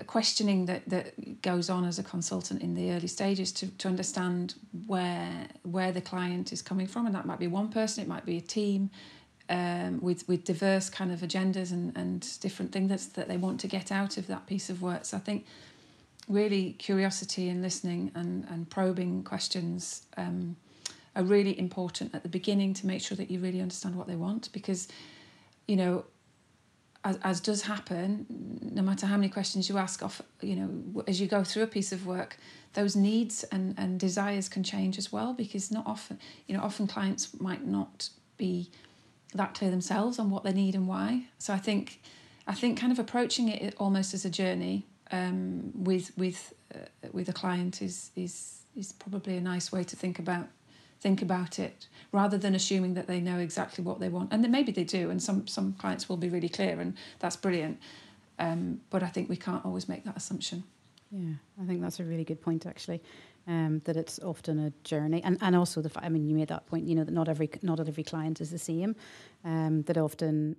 questioning 0.07 0.65
that, 0.65 0.87
that 0.89 1.41
goes 1.41 1.69
on 1.69 1.85
as 1.85 1.99
a 1.99 2.03
consultant 2.03 2.61
in 2.61 2.73
the 2.73 2.91
early 2.91 3.07
stages 3.07 3.51
to, 3.53 3.67
to 3.77 3.87
understand 3.87 4.55
where 4.87 5.47
where 5.63 5.91
the 5.91 6.01
client 6.01 6.51
is 6.51 6.61
coming 6.61 6.87
from 6.87 7.05
and 7.05 7.15
that 7.15 7.25
might 7.25 7.39
be 7.39 7.47
one 7.47 7.69
person 7.69 8.03
it 8.03 8.07
might 8.07 8.25
be 8.25 8.37
a 8.37 8.41
team 8.41 8.89
um, 9.51 9.99
with 10.01 10.27
with 10.27 10.45
diverse 10.45 10.89
kind 10.89 11.11
of 11.11 11.19
agendas 11.19 11.71
and, 11.71 11.95
and 11.97 12.39
different 12.39 12.71
things 12.71 13.07
that 13.07 13.27
they 13.27 13.37
want 13.37 13.59
to 13.59 13.67
get 13.67 13.91
out 13.91 14.17
of 14.17 14.27
that 14.27 14.47
piece 14.47 14.69
of 14.69 14.81
work. 14.81 15.05
So 15.05 15.17
I 15.17 15.19
think 15.19 15.45
really 16.29 16.73
curiosity 16.73 17.49
and 17.49 17.61
listening 17.61 18.11
and, 18.15 18.45
and 18.49 18.69
probing 18.69 19.23
questions 19.23 20.05
um, 20.15 20.55
are 21.15 21.23
really 21.23 21.59
important 21.59 22.15
at 22.15 22.23
the 22.23 22.29
beginning 22.29 22.73
to 22.75 22.87
make 22.87 23.01
sure 23.01 23.17
that 23.17 23.29
you 23.29 23.39
really 23.39 23.59
understand 23.59 23.95
what 23.95 24.07
they 24.07 24.15
want 24.15 24.49
because 24.53 24.87
you 25.67 25.75
know 25.75 26.05
as, 27.03 27.17
as 27.23 27.39
does 27.39 27.63
happen 27.63 28.25
no 28.73 28.81
matter 28.81 29.05
how 29.05 29.15
many 29.15 29.29
questions 29.29 29.67
you 29.67 29.77
ask 29.77 30.03
off 30.03 30.21
you 30.41 30.55
know 30.55 31.03
as 31.07 31.19
you 31.19 31.27
go 31.27 31.43
through 31.43 31.63
a 31.63 31.67
piece 31.67 31.91
of 31.91 32.05
work 32.05 32.37
those 32.73 32.95
needs 32.95 33.43
and, 33.45 33.75
and 33.77 33.99
desires 33.99 34.47
can 34.47 34.63
change 34.63 34.97
as 34.97 35.11
well 35.11 35.33
because 35.33 35.71
not 35.71 35.85
often 35.85 36.19
you 36.47 36.55
know 36.55 36.63
often 36.63 36.87
clients 36.87 37.39
might 37.39 37.65
not 37.65 38.09
be 38.37 38.71
that 39.33 39.53
clear 39.53 39.71
themselves 39.71 40.19
on 40.19 40.29
what 40.29 40.43
they 40.43 40.53
need 40.53 40.75
and 40.75 40.87
why. 40.87 41.23
So 41.37 41.53
I 41.53 41.57
think 41.57 42.01
I 42.47 42.53
think 42.53 42.79
kind 42.79 42.91
of 42.91 42.99
approaching 42.99 43.49
it 43.49 43.75
almost 43.77 44.13
as 44.13 44.25
a 44.25 44.29
journey 44.29 44.85
um, 45.11 45.71
with 45.73 46.11
with 46.17 46.53
uh, 46.73 46.79
with 47.11 47.29
a 47.29 47.33
client 47.33 47.81
is 47.81 48.11
is 48.15 48.63
is 48.75 48.91
probably 48.93 49.37
a 49.37 49.41
nice 49.41 49.71
way 49.71 49.83
to 49.83 49.95
think 49.95 50.19
about 50.19 50.47
think 51.01 51.21
about 51.21 51.59
it 51.59 51.87
rather 52.11 52.37
than 52.37 52.55
assuming 52.55 52.93
that 52.93 53.07
they 53.07 53.19
know 53.19 53.39
exactly 53.39 53.83
what 53.83 53.99
they 53.99 54.07
want 54.07 54.31
and 54.31 54.43
then 54.43 54.51
maybe 54.51 54.71
they 54.71 54.83
do 54.83 55.09
and 55.09 55.21
some 55.21 55.47
some 55.47 55.73
clients 55.73 56.07
will 56.07 56.17
be 56.17 56.29
really 56.29 56.49
clear 56.49 56.79
and 56.79 56.93
that's 57.19 57.35
brilliant 57.35 57.79
um, 58.39 58.81
but 58.89 59.03
I 59.03 59.07
think 59.07 59.29
we 59.29 59.37
can't 59.37 59.63
always 59.65 59.87
make 59.87 60.03
that 60.05 60.17
assumption. 60.17 60.63
Yeah, 61.11 61.33
I 61.61 61.65
think 61.67 61.81
that's 61.81 61.99
a 61.99 62.03
really 62.03 62.23
good 62.23 62.41
point 62.41 62.65
actually 62.65 63.03
um, 63.47 63.81
that 63.85 63.97
it's 63.97 64.19
often 64.19 64.59
a 64.59 64.71
journey, 64.83 65.21
and 65.23 65.37
and 65.41 65.55
also 65.55 65.81
the 65.81 65.89
fact. 65.89 66.05
I 66.05 66.09
mean 66.09 66.25
you 66.27 66.35
made 66.35 66.47
that 66.49 66.65
point, 66.67 66.87
you 66.87 66.95
know 66.95 67.03
that 67.03 67.11
not 67.11 67.27
every 67.27 67.49
not 67.61 67.79
every 67.79 68.03
client 68.03 68.41
is 68.41 68.51
the 68.51 68.59
same, 68.59 68.95
um, 69.43 69.81
that 69.83 69.97
often, 69.97 70.55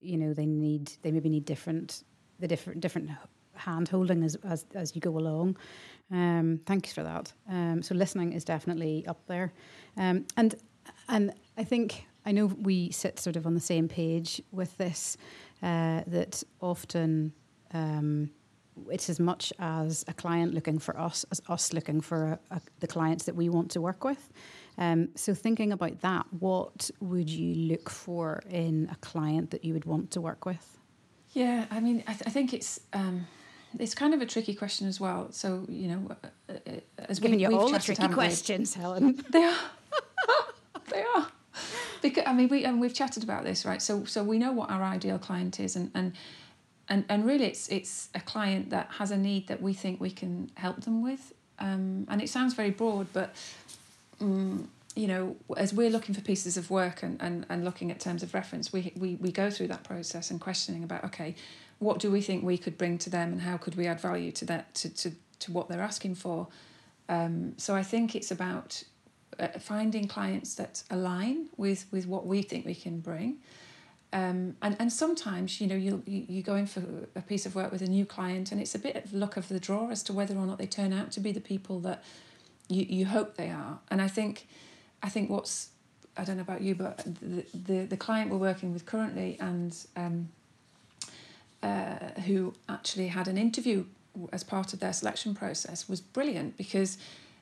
you 0.00 0.16
know 0.16 0.32
they 0.32 0.46
need 0.46 0.92
they 1.02 1.10
maybe 1.10 1.28
need 1.28 1.44
different 1.44 2.04
the 2.38 2.48
different 2.48 2.80
different 2.80 3.10
hand 3.56 3.88
holding 3.88 4.22
as 4.22 4.36
as 4.44 4.66
as 4.74 4.94
you 4.94 5.00
go 5.00 5.16
along. 5.18 5.56
Um, 6.10 6.60
thanks 6.66 6.92
for 6.92 7.02
that. 7.02 7.32
Um, 7.48 7.82
so 7.82 7.94
listening 7.94 8.32
is 8.32 8.44
definitely 8.44 9.04
up 9.06 9.26
there, 9.26 9.52
um, 9.96 10.26
and 10.36 10.54
and 11.08 11.32
I 11.56 11.64
think 11.64 12.06
I 12.24 12.32
know 12.32 12.46
we 12.46 12.90
sit 12.90 13.18
sort 13.18 13.36
of 13.36 13.46
on 13.46 13.54
the 13.54 13.60
same 13.60 13.88
page 13.88 14.42
with 14.52 14.76
this. 14.76 15.16
Uh, 15.62 16.02
that 16.06 16.42
often 16.60 17.32
um, 17.72 18.30
it's 18.90 19.08
as 19.08 19.18
much 19.18 19.52
as 19.58 20.04
a 20.06 20.12
client 20.12 20.54
looking 20.54 20.78
for 20.78 20.98
us 20.98 21.24
as 21.30 21.40
us 21.48 21.72
looking 21.72 22.00
for 22.00 22.38
a, 22.50 22.56
a, 22.56 22.60
the 22.80 22.86
clients 22.86 23.24
that 23.24 23.34
we 23.34 23.48
want 23.48 23.70
to 23.70 23.80
work 23.80 24.04
with. 24.04 24.30
Um, 24.78 25.08
so, 25.14 25.34
thinking 25.34 25.72
about 25.72 26.00
that, 26.02 26.26
what 26.38 26.90
would 27.00 27.30
you 27.30 27.54
look 27.54 27.88
for 27.88 28.42
in 28.50 28.88
a 28.92 28.96
client 28.96 29.50
that 29.50 29.64
you 29.64 29.72
would 29.72 29.86
want 29.86 30.10
to 30.12 30.20
work 30.20 30.44
with? 30.44 30.78
Yeah, 31.32 31.66
I 31.70 31.80
mean, 31.80 32.04
I, 32.06 32.12
th- 32.12 32.22
I 32.26 32.30
think 32.30 32.52
it's 32.52 32.80
um, 32.92 33.26
it's 33.78 33.94
kind 33.94 34.14
of 34.14 34.20
a 34.20 34.26
tricky 34.26 34.54
question 34.54 34.86
as 34.86 35.00
well. 35.00 35.32
So, 35.32 35.64
you 35.68 35.88
know, 35.88 36.16
uh, 36.48 36.52
uh 36.52 36.80
as 37.08 37.18
giving 37.18 37.40
you 37.40 37.56
all 37.56 37.70
the 37.70 37.78
tricky 37.78 38.08
questions, 38.08 38.74
Helen. 38.74 39.24
They 39.30 39.44
are. 39.44 39.58
they 40.90 41.04
are. 41.14 41.28
Because 42.02 42.24
I 42.26 42.32
mean, 42.32 42.48
we 42.48 42.64
and 42.64 42.80
we've 42.80 42.94
chatted 42.94 43.22
about 43.22 43.44
this, 43.44 43.64
right? 43.64 43.82
So, 43.82 44.04
so 44.04 44.22
we 44.22 44.38
know 44.38 44.52
what 44.52 44.70
our 44.70 44.82
ideal 44.82 45.18
client 45.18 45.58
is, 45.60 45.76
and 45.76 45.90
and 45.94 46.12
and 46.88 47.04
and 47.08 47.26
really 47.26 47.46
it's 47.46 47.68
it's 47.68 48.08
a 48.14 48.20
client 48.20 48.70
that 48.70 48.88
has 48.98 49.10
a 49.10 49.16
need 49.16 49.46
that 49.48 49.60
we 49.60 49.72
think 49.72 50.00
we 50.00 50.10
can 50.10 50.50
help 50.54 50.82
them 50.82 51.02
with 51.02 51.32
um, 51.58 52.06
and 52.08 52.22
it 52.22 52.28
sounds 52.28 52.54
very 52.54 52.70
broad 52.70 53.06
but 53.12 53.34
um, 54.20 54.68
you 54.94 55.06
know 55.06 55.36
as 55.56 55.72
we're 55.72 55.90
looking 55.90 56.14
for 56.14 56.20
pieces 56.20 56.56
of 56.56 56.70
work 56.70 57.02
and, 57.02 57.20
and, 57.20 57.46
and 57.48 57.64
looking 57.64 57.90
at 57.90 58.00
terms 58.00 58.22
of 58.22 58.34
reference 58.34 58.72
we, 58.72 58.92
we 58.96 59.16
we 59.16 59.32
go 59.32 59.50
through 59.50 59.68
that 59.68 59.82
process 59.84 60.30
and 60.30 60.40
questioning 60.40 60.84
about 60.84 61.04
okay 61.04 61.34
what 61.78 61.98
do 61.98 62.10
we 62.10 62.20
think 62.20 62.42
we 62.42 62.58
could 62.58 62.78
bring 62.78 62.98
to 62.98 63.10
them 63.10 63.32
and 63.32 63.42
how 63.42 63.56
could 63.56 63.74
we 63.74 63.86
add 63.86 64.00
value 64.00 64.32
to 64.32 64.44
that 64.44 64.74
to, 64.74 64.88
to, 64.88 65.12
to 65.38 65.52
what 65.52 65.68
they're 65.68 65.82
asking 65.82 66.14
for 66.14 66.48
um, 67.08 67.54
so 67.56 67.74
I 67.74 67.82
think 67.82 68.16
it's 68.16 68.30
about 68.30 68.82
uh, 69.38 69.48
finding 69.58 70.08
clients 70.08 70.54
that 70.54 70.82
align 70.90 71.48
with 71.56 71.86
with 71.92 72.06
what 72.06 72.26
we 72.26 72.42
think 72.42 72.66
we 72.66 72.74
can 72.74 73.00
bring 73.00 73.38
um, 74.12 74.56
and, 74.62 74.76
and 74.78 74.92
sometimes, 74.92 75.60
you 75.60 75.66
know, 75.66 75.74
you, 75.74 76.02
you 76.06 76.42
go 76.42 76.54
in 76.54 76.66
for 76.66 76.82
a 77.14 77.20
piece 77.20 77.44
of 77.44 77.54
work 77.54 77.72
with 77.72 77.82
a 77.82 77.86
new 77.86 78.06
client 78.06 78.52
and 78.52 78.60
it's 78.60 78.74
a 78.74 78.78
bit 78.78 78.96
of 78.96 79.12
luck 79.12 79.36
of 79.36 79.48
the 79.48 79.60
draw 79.60 79.90
as 79.90 80.02
to 80.04 80.12
whether 80.12 80.34
or 80.34 80.46
not 80.46 80.58
they 80.58 80.66
turn 80.66 80.92
out 80.92 81.10
to 81.12 81.20
be 81.20 81.32
the 81.32 81.40
people 81.40 81.80
that 81.80 82.02
you, 82.68 82.86
you 82.88 83.06
hope 83.06 83.36
they 83.36 83.50
are. 83.50 83.80
And 83.90 84.00
I 84.00 84.08
think, 84.08 84.48
I 85.02 85.08
think 85.08 85.28
what's, 85.28 85.68
I 86.16 86.24
don't 86.24 86.36
know 86.36 86.42
about 86.42 86.62
you, 86.62 86.74
but 86.74 86.98
the, 87.20 87.44
the, 87.52 87.84
the 87.84 87.96
client 87.96 88.30
we're 88.30 88.38
working 88.38 88.72
with 88.72 88.86
currently 88.86 89.36
and 89.40 89.76
um, 89.96 90.30
uh, 91.62 92.20
who 92.26 92.54
actually 92.68 93.08
had 93.08 93.28
an 93.28 93.38
interview 93.38 93.84
as 94.32 94.44
part 94.44 94.72
of 94.72 94.80
their 94.80 94.92
selection 94.92 95.34
process 95.34 95.88
was 95.88 96.00
brilliant 96.00 96.56
because 96.56 96.98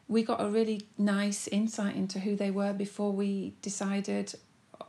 we 0.09 0.23
got 0.23 0.41
a 0.41 0.49
really 0.49 0.83
nice 0.99 1.47
insight 1.49 1.97
into 1.97 2.19
who 2.21 2.37
they 2.37 2.51
were 2.51 2.73
before 2.73 3.13
we 3.13 3.55
decided 3.63 4.35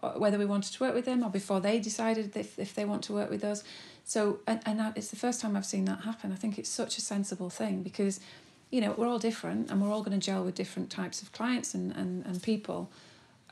uh, 0.03 0.11
whether 0.11 0.37
we 0.37 0.45
wanted 0.45 0.73
to 0.73 0.83
work 0.83 0.93
with 0.93 1.05
them 1.05 1.23
or 1.23 1.29
before 1.29 1.59
they 1.59 1.79
decided 1.79 2.35
if, 2.35 2.59
if 2.59 2.73
they 2.73 2.85
want 2.85 3.03
to 3.03 3.13
work 3.13 3.29
with 3.29 3.43
us. 3.43 3.63
So, 4.03 4.39
and, 4.45 4.59
and 4.65 4.93
it's 4.95 5.09
the 5.09 5.15
first 5.15 5.41
time 5.41 5.55
I've 5.55 5.65
seen 5.65 5.85
that 5.85 6.01
happen. 6.01 6.31
I 6.31 6.35
think 6.35 6.59
it's 6.59 6.69
such 6.69 6.97
a 6.97 7.01
sensible 7.01 7.49
thing 7.49 7.81
because, 7.81 8.19
you 8.69 8.81
know, 8.81 8.93
we're 8.97 9.07
all 9.07 9.19
different 9.19 9.71
and 9.71 9.81
we're 9.81 9.91
all 9.91 10.03
going 10.03 10.19
to 10.19 10.23
gel 10.23 10.43
with 10.43 10.55
different 10.55 10.89
types 10.89 11.21
of 11.21 11.31
clients 11.31 11.73
and, 11.73 11.91
and, 11.95 12.25
and 12.25 12.41
people. 12.43 12.91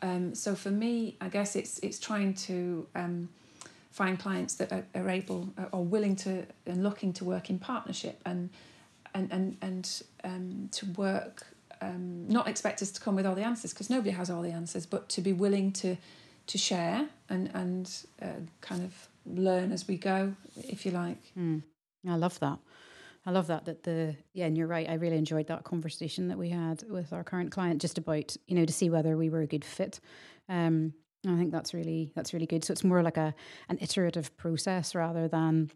Um, 0.01 0.35
so 0.35 0.53
for 0.53 0.69
me, 0.69 1.15
I 1.21 1.29
guess 1.29 1.55
it's 1.55 1.79
it's 1.79 1.97
trying 1.97 2.33
to 2.33 2.85
um, 2.93 3.29
find 3.93 4.19
clients 4.19 4.55
that 4.55 4.73
are, 4.73 4.85
are 4.95 5.09
able 5.09 5.53
uh, 5.57 5.65
or 5.71 5.85
willing 5.85 6.15
to 6.15 6.45
and 6.65 6.83
looking 6.83 7.13
to 7.13 7.23
work 7.23 7.49
in 7.49 7.59
partnership 7.59 8.19
and 8.25 8.49
and 9.13 9.31
and 9.31 9.57
and 9.61 10.03
um, 10.23 10.69
to 10.71 10.85
work. 10.93 11.47
Um, 11.79 12.27
not 12.27 12.47
expect 12.47 12.81
us 12.81 12.91
to 12.91 13.01
come 13.01 13.15
with 13.15 13.25
all 13.25 13.35
the 13.35 13.43
answers 13.43 13.73
because 13.73 13.89
nobody 13.89 14.11
has 14.11 14.29
all 14.29 14.41
the 14.41 14.51
answers, 14.51 14.85
but 14.85 15.09
to 15.09 15.21
be 15.21 15.31
willing 15.31 15.71
to 15.73 15.95
to 16.47 16.57
share 16.57 17.07
and 17.29 17.49
and 17.53 17.91
uh, 18.21 18.41
kind 18.61 18.83
of 18.83 19.07
learn 19.25 19.71
as 19.71 19.87
we 19.87 19.97
go, 19.97 20.33
if 20.55 20.85
you 20.85 20.91
like. 20.91 21.21
Mm. 21.37 21.61
I 22.07 22.15
love 22.15 22.39
that. 22.39 22.57
I 23.25 23.31
love 23.31 23.47
that. 23.47 23.65
That 23.65 23.83
the 23.83 24.15
yeah, 24.33 24.47
and 24.47 24.57
you're 24.57 24.67
right. 24.67 24.89
I 24.89 24.95
really 24.95 25.17
enjoyed 25.17 25.47
that 25.47 25.63
conversation 25.63 26.29
that 26.29 26.37
we 26.37 26.49
had 26.49 26.83
with 26.89 27.13
our 27.13 27.23
current 27.23 27.51
client, 27.51 27.79
just 27.79 27.99
about 27.99 28.35
you 28.47 28.55
know 28.55 28.65
to 28.65 28.73
see 28.73 28.89
whether 28.89 29.15
we 29.15 29.29
were 29.29 29.41
a 29.41 29.47
good 29.47 29.63
fit. 29.63 29.99
Um, 30.49 30.93
I 31.27 31.37
think 31.37 31.51
that's 31.51 31.73
really 31.73 32.11
that's 32.15 32.33
really 32.33 32.45
good. 32.45 32.63
So 32.63 32.71
it's 32.71 32.83
more 32.83 33.01
like 33.01 33.17
a 33.17 33.33
an 33.69 33.77
iterative 33.81 34.35
process 34.37 34.95
rather 34.95 35.27
than 35.27 35.71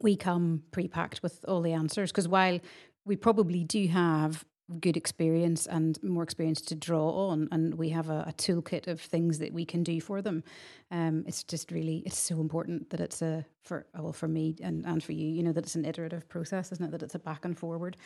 we 0.00 0.16
come 0.16 0.62
pre-packed 0.70 1.22
with 1.22 1.44
all 1.46 1.60
the 1.60 1.72
answers. 1.72 2.10
Because 2.10 2.28
while 2.28 2.60
we 3.04 3.16
probably 3.16 3.64
do 3.64 3.86
have 3.88 4.44
good 4.80 4.96
experience 4.96 5.66
and 5.66 6.02
more 6.02 6.22
experience 6.22 6.60
to 6.62 6.74
draw 6.74 7.28
on 7.28 7.48
and 7.52 7.74
we 7.74 7.90
have 7.90 8.08
a, 8.08 8.24
a 8.26 8.32
toolkit 8.32 8.86
of 8.86 8.98
things 8.98 9.38
that 9.38 9.52
we 9.52 9.64
can 9.64 9.82
do 9.82 10.00
for 10.00 10.22
them 10.22 10.42
um, 10.90 11.22
it's 11.26 11.44
just 11.44 11.70
really 11.70 11.98
it's 12.06 12.16
so 12.16 12.40
important 12.40 12.88
that 12.88 12.98
it's 12.98 13.20
a 13.20 13.44
for 13.62 13.86
well 13.98 14.12
for 14.12 14.26
me 14.26 14.56
and, 14.62 14.86
and 14.86 15.04
for 15.04 15.12
you 15.12 15.28
you 15.28 15.42
know 15.42 15.52
that 15.52 15.64
it's 15.64 15.74
an 15.74 15.84
iterative 15.84 16.26
process 16.30 16.72
isn't 16.72 16.86
it 16.86 16.90
that 16.92 17.02
it's 17.02 17.14
a 17.14 17.18
back 17.18 17.44
and 17.44 17.58
forward 17.58 17.96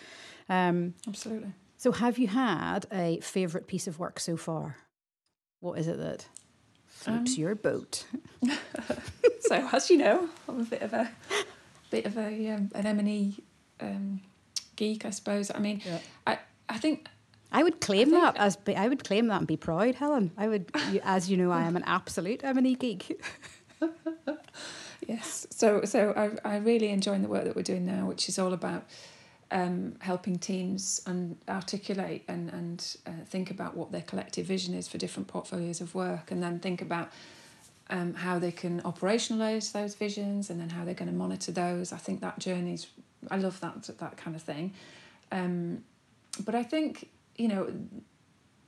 um, 0.49 0.95
absolutely 1.07 1.53
so 1.77 1.93
have 1.93 2.19
you 2.19 2.27
had 2.27 2.87
a 2.93 3.21
favorite 3.21 3.69
piece 3.69 3.87
of 3.87 4.01
work 4.01 4.19
so 4.19 4.37
far 4.37 4.79
what 5.61 5.79
is 5.79 5.87
it 5.87 5.97
that 5.97 6.27
floats 6.99 7.35
um, 7.35 7.41
your 7.41 7.55
boat 7.55 8.05
so 9.41 9.69
as 9.73 9.89
you 9.91 9.97
know 9.99 10.29
i'm 10.49 10.61
a 10.61 10.65
bit 10.65 10.83
of 10.83 10.93
a 10.93 11.11
bit 11.91 12.05
of 12.07 12.17
a 12.19 12.51
um, 12.51 12.71
an 12.75 12.87
M 12.87 12.99
and 12.99 13.09
E 13.09 13.35
um, 13.81 14.21
geek, 14.77 15.05
I 15.07 15.11
suppose. 15.11 15.51
I 15.55 15.59
mean, 15.59 15.81
Yeah. 15.85 15.99
I 16.27 16.39
I 16.69 16.77
think 16.79 17.09
I 17.51 17.63
would 17.63 17.81
claim 17.81 18.11
think- 18.11 18.21
that 18.23 18.37
as 18.37 18.57
be, 18.57 18.77
I 18.77 18.89
would 18.89 19.05
claim 19.05 19.29
that 19.29 19.39
and 19.39 19.47
be 19.47 19.57
proud, 19.57 19.95
Helen. 19.95 20.33
I 20.37 20.49
would, 20.49 20.71
you, 20.93 21.01
as 21.03 21.31
you 21.31 21.37
know, 21.39 21.51
I 21.51 21.63
am 21.63 21.77
an 21.77 21.85
absolute 21.87 22.45
M&E 22.45 22.75
geek. 22.75 23.21
Yes. 25.07 25.47
So 25.51 25.85
so 25.85 26.13
I 26.45 26.55
I 26.55 26.57
really 26.59 26.89
enjoy 26.89 27.19
the 27.19 27.29
work 27.29 27.45
that 27.45 27.57
we're 27.57 27.63
doing 27.63 27.87
now, 27.87 28.07
which 28.07 28.29
is 28.29 28.39
all 28.39 28.53
about 28.53 28.85
um, 29.51 29.95
helping 30.01 30.39
teams 30.39 31.01
and 31.07 31.37
articulate 31.49 32.25
and 32.29 32.51
and 32.51 32.97
uh, 33.07 33.11
think 33.27 33.51
about 33.51 33.77
what 33.77 33.93
their 33.93 34.03
collective 34.03 34.47
vision 34.47 34.75
is 34.75 34.89
for 34.89 34.99
different 34.99 35.29
portfolios 35.29 35.81
of 35.81 35.95
work, 35.95 36.31
and 36.31 36.43
then 36.43 36.59
think 36.61 36.83
about 36.83 37.11
um, 37.91 38.15
how 38.15 38.39
they 38.39 38.53
can 38.53 38.81
operationalize 38.83 39.73
those 39.73 39.95
visions, 39.95 40.51
and 40.51 40.61
then 40.61 40.71
how 40.71 40.85
they're 40.85 40.95
going 40.95 41.11
to 41.11 41.17
monitor 41.17 41.53
those. 41.53 41.93
I 41.93 41.97
think 41.97 42.21
that 42.21 42.39
journey's 42.39 42.87
I 43.31 43.39
love 43.39 43.59
that 43.61 43.89
that 43.99 44.17
kind 44.17 44.37
of 44.37 44.43
thing, 44.43 44.75
um, 45.33 45.83
but 46.45 46.55
I 46.55 46.63
think 46.63 47.09
you 47.37 47.49
know. 47.49 47.73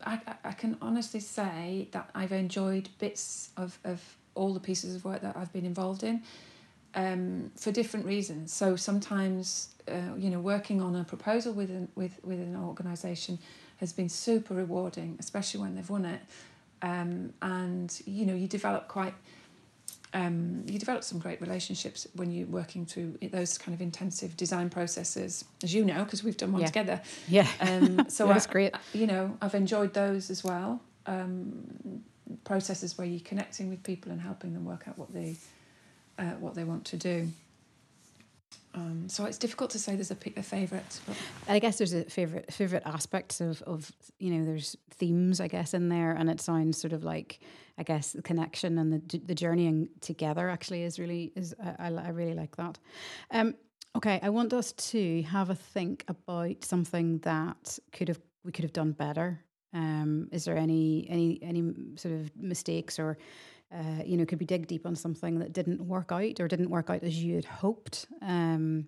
I, 0.02 0.18
I- 0.44 0.52
can 0.52 0.78
honestly 0.80 1.20
say 1.20 1.88
that 1.92 2.08
I've 2.14 2.32
enjoyed 2.32 2.88
bits 2.98 3.50
of, 3.58 3.78
of 3.84 4.02
all 4.34 4.54
the 4.54 4.60
pieces 4.60 4.94
of 4.94 5.04
work 5.04 5.20
that 5.20 5.36
I've 5.36 5.52
been 5.52 5.66
involved 5.66 6.02
in 6.02 6.22
um, 6.94 7.50
for 7.56 7.70
different 7.72 8.06
reasons. 8.06 8.52
So 8.52 8.76
sometimes, 8.76 9.68
uh, 9.88 10.14
you 10.18 10.30
know, 10.30 10.40
working 10.40 10.80
on 10.80 10.96
a 10.96 11.04
proposal 11.04 11.52
with 11.52 11.70
an, 11.70 11.88
with, 11.94 12.18
with 12.24 12.38
an 12.40 12.56
organisation 12.56 13.38
has 13.78 13.92
been 13.92 14.08
super 14.08 14.54
rewarding, 14.54 15.16
especially 15.18 15.60
when 15.60 15.74
they've 15.74 15.88
won 15.88 16.04
it. 16.04 16.20
Um, 16.82 17.32
and, 17.42 18.00
you 18.06 18.26
know, 18.26 18.34
you 18.34 18.46
develop 18.48 18.88
quite, 18.88 19.14
um, 20.12 20.64
you 20.66 20.78
develop 20.78 21.04
some 21.04 21.18
great 21.18 21.40
relationships 21.40 22.06
when 22.14 22.32
you're 22.32 22.46
working 22.46 22.84
through 22.86 23.18
those 23.30 23.56
kind 23.58 23.74
of 23.74 23.80
intensive 23.80 24.36
design 24.36 24.68
processes, 24.70 25.44
as 25.62 25.72
you 25.72 25.84
know, 25.84 26.04
because 26.04 26.24
we've 26.24 26.36
done 26.36 26.52
one 26.52 26.62
Yeah. 26.62 26.66
together. 26.66 27.00
Yeah. 27.28 27.46
Um, 27.60 28.06
so 28.08 28.26
that's 28.26 28.46
I- 28.46 28.52
great. 28.52 28.74
You 28.92 29.06
know, 29.06 29.36
I've 29.40 29.54
enjoyed 29.54 29.94
those 29.94 30.30
as 30.30 30.42
well. 30.42 30.80
Um, 31.06 32.02
processes 32.44 32.96
where 32.98 33.06
you're 33.06 33.20
connecting 33.20 33.68
with 33.68 33.82
people 33.82 34.10
and 34.12 34.20
helping 34.20 34.52
them 34.54 34.64
work 34.64 34.84
out 34.88 34.98
what 34.98 35.12
they 35.12 35.36
uh, 36.20 36.24
what 36.38 36.54
they 36.54 36.64
want 36.64 36.84
to 36.86 36.96
do. 36.96 37.28
Um, 38.74 39.08
so 39.08 39.24
it's 39.24 39.38
difficult 39.38 39.70
to 39.70 39.78
say 39.80 39.96
there's 39.96 40.12
a, 40.12 40.16
a 40.36 40.42
And 40.42 40.84
I 41.48 41.58
guess 41.58 41.78
there's 41.78 41.92
a 41.92 42.04
favorite 42.04 42.52
favorite 42.52 42.84
aspects 42.86 43.40
of 43.40 43.62
of 43.62 43.90
you 44.18 44.32
know 44.32 44.44
there's 44.44 44.76
themes 44.90 45.40
I 45.40 45.48
guess 45.48 45.74
in 45.74 45.88
there, 45.88 46.12
and 46.12 46.30
it 46.30 46.40
sounds 46.40 46.80
sort 46.80 46.92
of 46.92 47.02
like 47.02 47.40
I 47.78 47.82
guess 47.82 48.12
the 48.12 48.22
connection 48.22 48.78
and 48.78 48.92
the 48.92 49.18
the 49.18 49.34
journeying 49.34 49.88
together 50.00 50.48
actually 50.48 50.84
is 50.84 51.00
really 51.00 51.32
is 51.34 51.54
I, 51.60 51.88
I 51.88 52.10
really 52.10 52.34
like 52.34 52.56
that. 52.56 52.78
Um, 53.32 53.56
okay, 53.96 54.20
I 54.22 54.28
want 54.28 54.52
us 54.52 54.72
to 54.72 55.22
have 55.22 55.50
a 55.50 55.56
think 55.56 56.04
about 56.06 56.64
something 56.64 57.18
that 57.18 57.76
could 57.92 58.06
have 58.06 58.20
we 58.44 58.52
could 58.52 58.64
have 58.64 58.72
done 58.72 58.92
better. 58.92 59.40
Um, 59.72 60.28
is 60.30 60.44
there 60.44 60.56
any 60.56 61.06
any 61.08 61.40
any 61.42 61.74
sort 61.96 62.14
of 62.14 62.36
mistakes 62.36 63.00
or 63.00 63.18
uh, 63.72 64.02
you 64.04 64.16
know 64.16 64.24
could 64.24 64.40
we 64.40 64.46
dig 64.46 64.66
deep 64.66 64.86
on 64.86 64.96
something 64.96 65.38
that 65.38 65.52
didn't 65.52 65.80
work 65.80 66.12
out 66.12 66.40
or 66.40 66.48
didn't 66.48 66.70
work 66.70 66.90
out 66.90 67.02
as 67.02 67.22
you 67.22 67.36
had 67.36 67.44
hoped? 67.44 68.06
Um, 68.22 68.86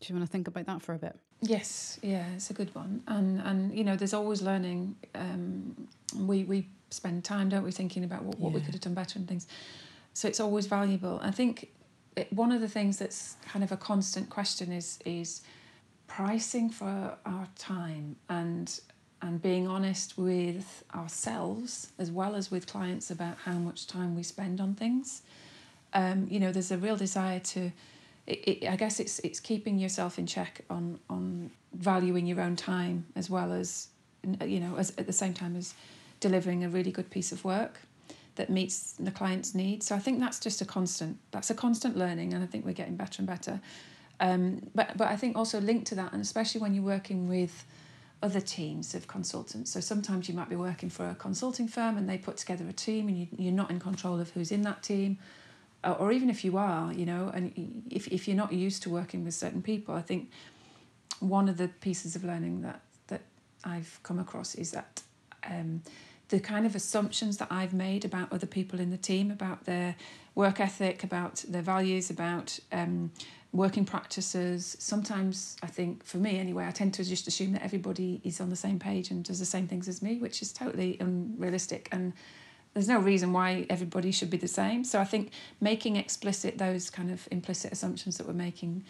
do 0.00 0.12
you 0.12 0.18
want 0.18 0.26
to 0.28 0.32
think 0.32 0.48
about 0.48 0.66
that 0.66 0.82
for 0.82 0.94
a 0.94 0.98
bit? 0.98 1.16
yes, 1.42 1.98
yeah, 2.02 2.24
it's 2.34 2.50
a 2.50 2.54
good 2.54 2.74
one. 2.74 3.02
And 3.06 3.40
and 3.40 3.76
you 3.76 3.84
know, 3.84 3.96
there's 3.96 4.14
always 4.14 4.40
learning. 4.40 4.96
Um, 5.14 5.88
we 6.16 6.44
we 6.44 6.68
spend 6.90 7.24
time, 7.24 7.48
don't 7.48 7.64
we, 7.64 7.72
thinking 7.72 8.04
about 8.04 8.22
what, 8.22 8.38
what 8.38 8.52
we 8.52 8.60
could 8.60 8.74
have 8.74 8.82
done 8.82 8.94
better 8.94 9.18
and 9.18 9.28
things. 9.28 9.46
So 10.14 10.28
it's 10.28 10.40
always 10.40 10.66
valuable. 10.66 11.18
I 11.22 11.30
think 11.30 11.72
it, 12.16 12.32
one 12.32 12.52
of 12.52 12.60
the 12.60 12.68
things 12.68 12.98
that's 12.98 13.36
kind 13.46 13.64
of 13.64 13.72
a 13.72 13.76
constant 13.76 14.30
question 14.30 14.72
is 14.72 14.98
is 15.04 15.42
pricing 16.06 16.70
for 16.70 17.16
our 17.26 17.48
time 17.58 18.16
and 18.28 18.80
and 19.22 19.40
being 19.40 19.68
honest 19.68 20.18
with 20.18 20.84
ourselves 20.94 21.92
as 21.98 22.10
well 22.10 22.34
as 22.34 22.50
with 22.50 22.66
clients 22.66 23.10
about 23.10 23.38
how 23.44 23.52
much 23.52 23.86
time 23.86 24.16
we 24.16 24.22
spend 24.22 24.60
on 24.60 24.74
things. 24.74 25.22
Um, 25.94 26.26
you 26.28 26.40
know, 26.40 26.50
there's 26.52 26.72
a 26.72 26.78
real 26.78 26.96
desire 26.96 27.38
to. 27.38 27.72
It, 28.26 28.48
it, 28.48 28.68
I 28.68 28.76
guess 28.76 29.00
it's 29.00 29.18
it's 29.20 29.40
keeping 29.40 29.78
yourself 29.78 30.18
in 30.18 30.26
check 30.26 30.64
on 30.68 30.98
on 31.08 31.50
valuing 31.72 32.26
your 32.26 32.40
own 32.40 32.56
time 32.56 33.06
as 33.16 33.30
well 33.30 33.52
as 33.52 33.88
you 34.44 34.60
know 34.60 34.76
as 34.76 34.92
at 34.98 35.06
the 35.06 35.12
same 35.12 35.34
time 35.34 35.56
as 35.56 35.74
delivering 36.20 36.62
a 36.62 36.68
really 36.68 36.92
good 36.92 37.10
piece 37.10 37.32
of 37.32 37.44
work 37.44 37.80
that 38.36 38.48
meets 38.48 38.92
the 38.92 39.10
client's 39.10 39.54
needs. 39.54 39.86
So 39.86 39.94
I 39.94 39.98
think 39.98 40.20
that's 40.20 40.40
just 40.40 40.60
a 40.60 40.64
constant. 40.64 41.18
That's 41.30 41.50
a 41.50 41.54
constant 41.54 41.96
learning, 41.96 42.32
and 42.32 42.42
I 42.42 42.46
think 42.46 42.64
we're 42.64 42.72
getting 42.72 42.96
better 42.96 43.20
and 43.20 43.26
better. 43.26 43.60
Um, 44.20 44.70
but 44.74 44.96
but 44.96 45.08
I 45.08 45.16
think 45.16 45.36
also 45.36 45.60
linked 45.60 45.86
to 45.88 45.94
that, 45.96 46.12
and 46.12 46.22
especially 46.22 46.60
when 46.60 46.74
you're 46.74 46.84
working 46.84 47.28
with 47.28 47.64
other 48.22 48.40
teams 48.40 48.94
of 48.94 49.06
consultants. 49.06 49.72
So 49.72 49.80
sometimes 49.80 50.28
you 50.28 50.34
might 50.34 50.48
be 50.48 50.56
working 50.56 50.90
for 50.90 51.08
a 51.08 51.14
consulting 51.14 51.68
firm 51.68 51.96
and 51.98 52.08
they 52.08 52.18
put 52.18 52.36
together 52.36 52.64
a 52.68 52.72
team, 52.72 53.08
and 53.08 53.18
you, 53.18 53.26
you're 53.36 53.52
not 53.52 53.70
in 53.70 53.80
control 53.80 54.20
of 54.20 54.30
who's 54.30 54.52
in 54.52 54.62
that 54.62 54.82
team, 54.82 55.18
or, 55.82 55.94
or 55.94 56.12
even 56.12 56.30
if 56.30 56.44
you 56.44 56.56
are, 56.56 56.92
you 56.92 57.06
know, 57.06 57.30
and 57.34 57.52
if 57.90 58.06
if 58.08 58.28
you're 58.28 58.36
not 58.36 58.52
used 58.52 58.82
to 58.84 58.90
working 58.90 59.24
with 59.24 59.34
certain 59.34 59.62
people, 59.62 59.94
I 59.94 60.02
think 60.02 60.30
one 61.20 61.48
of 61.48 61.56
the 61.56 61.68
pieces 61.68 62.16
of 62.16 62.24
learning 62.24 62.62
that 62.62 62.80
that 63.08 63.22
I've 63.64 63.98
come 64.02 64.18
across 64.18 64.54
is 64.54 64.70
that. 64.70 65.02
Um, 65.44 65.82
the 66.28 66.40
kind 66.40 66.64
of 66.64 66.74
assumptions 66.74 67.36
that 67.36 67.48
I've 67.50 67.74
made 67.74 68.06
about 68.06 68.32
other 68.32 68.46
people 68.46 68.80
in 68.80 68.90
the 68.90 68.96
team, 68.96 69.30
about 69.30 69.66
their 69.66 69.96
work 70.34 70.60
ethic, 70.60 71.04
about 71.04 71.44
their 71.46 71.60
values, 71.60 72.08
about 72.08 72.58
um, 72.72 73.10
working 73.52 73.84
practices. 73.84 74.76
Sometimes 74.78 75.56
I 75.62 75.66
think, 75.66 76.04
for 76.04 76.16
me 76.16 76.38
anyway, 76.38 76.66
I 76.66 76.70
tend 76.70 76.94
to 76.94 77.04
just 77.04 77.26
assume 77.26 77.52
that 77.52 77.62
everybody 77.62 78.20
is 78.24 78.40
on 78.40 78.48
the 78.48 78.56
same 78.56 78.78
page 78.78 79.10
and 79.10 79.22
does 79.22 79.38
the 79.38 79.44
same 79.44 79.68
things 79.68 79.88
as 79.88 80.00
me, 80.00 80.18
which 80.18 80.40
is 80.40 80.52
totally 80.52 80.96
unrealistic. 81.00 81.88
And 81.92 82.14
there's 82.72 82.88
no 82.88 82.98
reason 82.98 83.32
why 83.32 83.66
everybody 83.68 84.10
should 84.10 84.30
be 84.30 84.38
the 84.38 84.48
same. 84.48 84.84
So 84.84 85.00
I 85.00 85.04
think 85.04 85.32
making 85.60 85.96
explicit 85.96 86.56
those 86.56 86.88
kind 86.88 87.10
of 87.10 87.28
implicit 87.30 87.72
assumptions 87.72 88.16
that 88.16 88.26
we're 88.26 88.32
making 88.32 88.84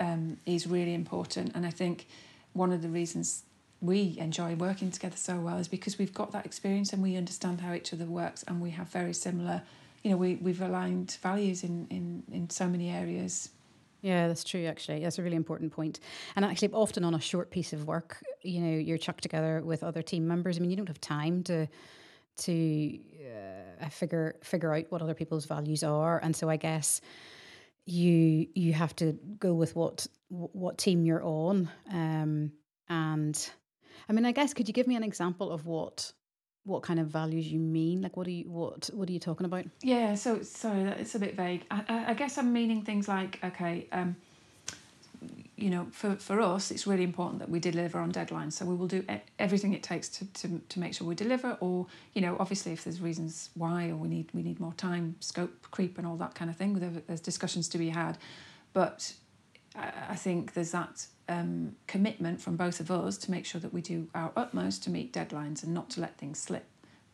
um, 0.00 0.38
is 0.46 0.66
really 0.66 0.94
important. 0.94 1.52
And 1.54 1.64
I 1.64 1.70
think 1.70 2.08
one 2.54 2.72
of 2.72 2.82
the 2.82 2.88
reasons 2.88 3.44
we 3.80 4.16
enjoy 4.18 4.56
working 4.56 4.90
together 4.90 5.16
so 5.16 5.38
well 5.38 5.58
is 5.58 5.68
because 5.68 5.98
we've 5.98 6.12
got 6.14 6.32
that 6.32 6.44
experience 6.44 6.92
and 6.92 7.00
we 7.00 7.16
understand 7.16 7.60
how 7.60 7.72
each 7.72 7.92
other 7.92 8.06
works 8.06 8.42
and 8.48 8.60
we 8.60 8.70
have 8.70 8.88
very 8.88 9.12
similar 9.12 9.62
you 10.02 10.10
know 10.10 10.16
we, 10.16 10.34
we've 10.36 10.60
aligned 10.60 11.16
values 11.22 11.62
in, 11.62 11.86
in, 11.88 12.22
in 12.32 12.50
so 12.50 12.66
many 12.66 12.90
areas 12.90 13.50
Yeah, 14.00 14.28
that's 14.28 14.44
true. 14.44 14.66
Actually, 14.66 15.00
that's 15.00 15.18
a 15.18 15.22
really 15.22 15.36
important 15.36 15.72
point. 15.72 15.98
And 16.36 16.44
actually, 16.44 16.70
often 16.72 17.04
on 17.04 17.14
a 17.14 17.20
short 17.20 17.50
piece 17.50 17.72
of 17.72 17.86
work, 17.86 18.22
you 18.42 18.60
know, 18.60 18.78
you're 18.78 18.98
chucked 18.98 19.22
together 19.22 19.60
with 19.64 19.82
other 19.82 20.02
team 20.02 20.26
members. 20.26 20.56
I 20.56 20.60
mean, 20.60 20.70
you 20.70 20.76
don't 20.76 20.86
have 20.88 21.00
time 21.00 21.42
to 21.44 21.66
to 22.38 22.98
uh, 23.82 23.88
figure 23.88 24.36
figure 24.42 24.72
out 24.72 24.84
what 24.90 25.02
other 25.02 25.14
people's 25.14 25.46
values 25.46 25.82
are, 25.82 26.18
and 26.22 26.34
so 26.34 26.48
I 26.48 26.56
guess 26.56 27.00
you 27.86 28.46
you 28.54 28.72
have 28.72 28.94
to 28.96 29.18
go 29.38 29.54
with 29.54 29.74
what 29.74 30.06
what 30.28 30.78
team 30.78 31.04
you're 31.04 31.24
on. 31.24 31.68
Um, 31.92 32.52
and 32.88 33.50
I 34.08 34.12
mean, 34.12 34.24
I 34.24 34.32
guess 34.32 34.54
could 34.54 34.68
you 34.68 34.74
give 34.74 34.86
me 34.86 34.96
an 34.96 35.02
example 35.02 35.50
of 35.50 35.66
what 35.66 36.12
what 36.64 36.82
kind 36.82 37.00
of 37.00 37.06
values 37.06 37.46
you 37.50 37.58
mean? 37.58 38.02
Like, 38.02 38.16
what 38.16 38.26
are 38.26 38.30
you 38.30 38.44
what 38.50 38.90
what 38.92 39.08
are 39.08 39.12
you 39.12 39.20
talking 39.20 39.46
about? 39.46 39.64
yeah 39.82 40.14
so 40.14 40.42
sorry 40.42 40.82
it's 40.82 41.14
a 41.14 41.18
bit 41.18 41.36
vague 41.36 41.64
I, 41.70 42.06
I, 42.08 42.14
guess 42.14 42.38
i'm 42.38 42.52
meaning 42.52 42.82
things 42.82 43.08
like 43.08 43.38
okay 43.44 43.86
um, 43.92 44.16
you 45.56 45.70
know 45.70 45.86
for, 45.92 46.16
for 46.16 46.40
us 46.40 46.70
it's 46.70 46.86
really 46.86 47.04
important 47.04 47.38
that 47.40 47.48
we 47.48 47.58
deliver 47.60 47.98
on 47.98 48.12
deadlines 48.12 48.52
so 48.52 48.64
we 48.64 48.74
will 48.74 48.86
do 48.86 49.04
everything 49.38 49.72
it 49.72 49.82
takes 49.82 50.08
to, 50.08 50.24
to, 50.34 50.60
to 50.68 50.80
make 50.80 50.94
sure 50.94 51.06
we 51.06 51.14
deliver 51.14 51.56
or 51.60 51.86
you 52.14 52.20
know 52.20 52.36
obviously 52.38 52.72
if 52.72 52.84
there's 52.84 53.00
reasons 53.00 53.50
why 53.54 53.90
or 53.90 53.96
we 53.96 54.08
need 54.08 54.28
we 54.34 54.42
need 54.42 54.60
more 54.60 54.74
time 54.74 55.16
scope 55.20 55.66
creep 55.70 55.98
and 55.98 56.06
all 56.06 56.16
that 56.16 56.34
kind 56.34 56.50
of 56.50 56.56
thing 56.56 56.74
there's 57.06 57.20
discussions 57.20 57.68
to 57.68 57.78
be 57.78 57.88
had 57.88 58.18
but 58.72 59.12
I 59.74 59.92
I 60.10 60.14
think 60.16 60.54
there's 60.54 60.72
that 60.72 61.06
um, 61.28 61.76
commitment 61.86 62.40
from 62.40 62.56
both 62.56 62.80
of 62.80 62.90
us 62.90 63.18
to 63.18 63.30
make 63.30 63.44
sure 63.44 63.60
that 63.60 63.72
we 63.72 63.80
do 63.82 64.08
our 64.14 64.32
utmost 64.36 64.82
to 64.84 64.90
meet 64.90 65.12
deadlines 65.12 65.62
and 65.62 65.74
not 65.74 65.90
to 65.90 66.00
let 66.00 66.16
things 66.16 66.38
slip, 66.38 66.64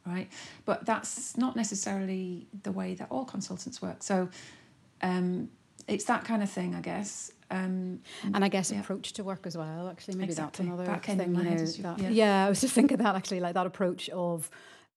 right? 0.06 0.28
But 0.64 0.86
that's 0.86 1.36
not 1.36 1.56
necessarily 1.56 2.46
the 2.62 2.72
way 2.72 2.94
that 2.94 3.08
all 3.10 3.24
consultants 3.24 3.82
work. 3.82 4.02
So 4.02 4.28
um, 5.02 5.50
it's 5.88 6.04
that 6.04 6.24
kind 6.24 6.42
of 6.42 6.50
thing, 6.50 6.74
I 6.74 6.80
guess. 6.80 7.32
Um, 7.50 8.00
And 8.32 8.44
I 8.44 8.48
guess 8.48 8.70
Yeah. 8.70 8.80
approach 8.80 9.12
to 9.14 9.24
work 9.24 9.46
as 9.46 9.56
well. 9.56 9.88
Actually, 9.88 10.16
maybe 10.16 10.30
Exactly. 10.32 10.66
that's 10.66 10.78
another 10.78 10.84
That 10.84 11.04
thing. 11.04 11.18
you 11.20 11.42
know, 11.42 11.64
that- 11.66 11.98
yeah. 12.00 12.08
yeah. 12.10 12.46
I 12.46 12.48
was 12.48 12.60
just 12.60 12.74
thinking 12.74 12.96
that 12.98 13.14
actually, 13.16 13.40
like 13.40 13.54
that 13.54 13.66
approach 13.66 14.08
of 14.10 14.50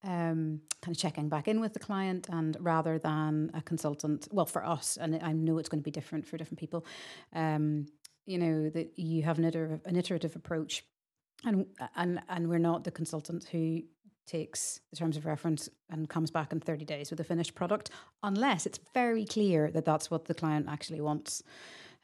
um, 0.03 0.62
kind 0.82 0.95
of 0.95 0.97
checking 0.97 1.27
back 1.27 1.47
in 1.47 1.60
with 1.60 1.73
the 1.73 1.80
client, 1.80 2.27
and 2.30 2.56
rather 2.62 2.97
than 2.99 3.51
a 3.53 3.62
consultant. 3.62 4.27
Well, 4.32 4.45
for 4.45 4.63
us, 4.63 4.95
and 4.95 5.19
I 5.21 5.34
know 5.34 5.58
it's 5.58 5.67
going 5.69 5.82
to 5.82 5.84
be 5.84 5.91
different 5.91 6.25
for 6.25 6.38
different 6.38 6.60
people. 6.60 6.86
Um, 7.34 7.88
you 8.27 8.37
know 8.37 8.69
that 8.69 8.87
you 8.97 9.23
have 9.23 9.39
an 9.39 9.45
iterative, 9.45 9.81
an 9.85 9.95
iterative 9.95 10.35
approach, 10.35 10.83
and 11.43 11.65
and 11.95 12.21
and 12.29 12.47
we're 12.49 12.59
not 12.59 12.83
the 12.83 12.91
consultant 12.91 13.45
who 13.51 13.81
takes 14.27 14.81
the 14.89 14.97
terms 14.97 15.15
of 15.17 15.25
reference 15.25 15.69
and 15.89 16.09
comes 16.09 16.29
back 16.31 16.51
in 16.51 16.59
30 16.59 16.83
days 16.83 17.09
with 17.09 17.19
a 17.21 17.23
finished 17.23 17.55
product 17.55 17.89
unless 18.23 18.65
it's 18.65 18.77
very 18.93 19.23
clear 19.25 19.71
that 19.71 19.85
that's 19.85 20.11
what 20.11 20.25
the 20.25 20.33
client 20.33 20.67
actually 20.69 20.99
wants 20.99 21.41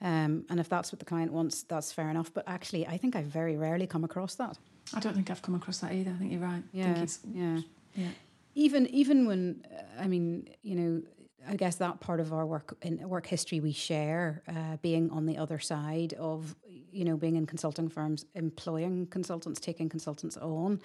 Um, 0.02 0.46
and 0.50 0.60
if 0.60 0.68
that's 0.70 0.92
what 0.92 1.00
the 1.00 1.06
client 1.06 1.32
wants, 1.32 1.64
that's 1.64 1.92
fair 1.94 2.10
enough. 2.10 2.30
But 2.34 2.44
actually, 2.48 2.86
I 2.88 2.98
think 2.98 3.16
I 3.16 3.24
very 3.24 3.56
rarely 3.58 3.88
come 3.88 4.04
across 4.04 4.36
that. 4.36 4.58
I 4.94 5.00
don't 5.00 5.16
think 5.16 5.30
I've 5.30 5.42
come 5.42 5.56
across 5.56 5.80
that 5.80 5.92
either. 5.94 6.12
I 6.12 6.18
think 6.20 6.32
you're 6.32 6.42
right. 6.42 6.64
Yeah, 6.74 7.06
yeah, 7.34 7.60
yeah. 7.96 8.10
Even 8.56 8.88
even 8.88 9.26
when 9.28 9.66
I 10.00 10.08
mean, 10.08 10.48
you 10.62 10.76
know, 10.76 11.02
I 11.48 11.56
guess 11.56 11.76
that 11.76 12.00
part 12.00 12.20
of 12.20 12.32
our 12.34 12.46
work 12.46 12.78
in 12.82 13.08
work 13.08 13.28
history 13.28 13.60
we 13.60 13.72
share, 13.72 14.44
uh, 14.48 14.78
being 14.82 15.10
on 15.12 15.26
the 15.26 15.38
other 15.38 15.60
side 15.60 16.14
of 16.14 16.56
you 16.66 17.06
know 17.06 17.18
being 17.18 17.36
in 17.36 17.46
consulting 17.46 17.90
firms, 17.90 18.26
employing 18.36 19.08
consultants, 19.08 19.60
taking 19.60 19.90
consultants 19.90 20.38
on, 20.38 20.82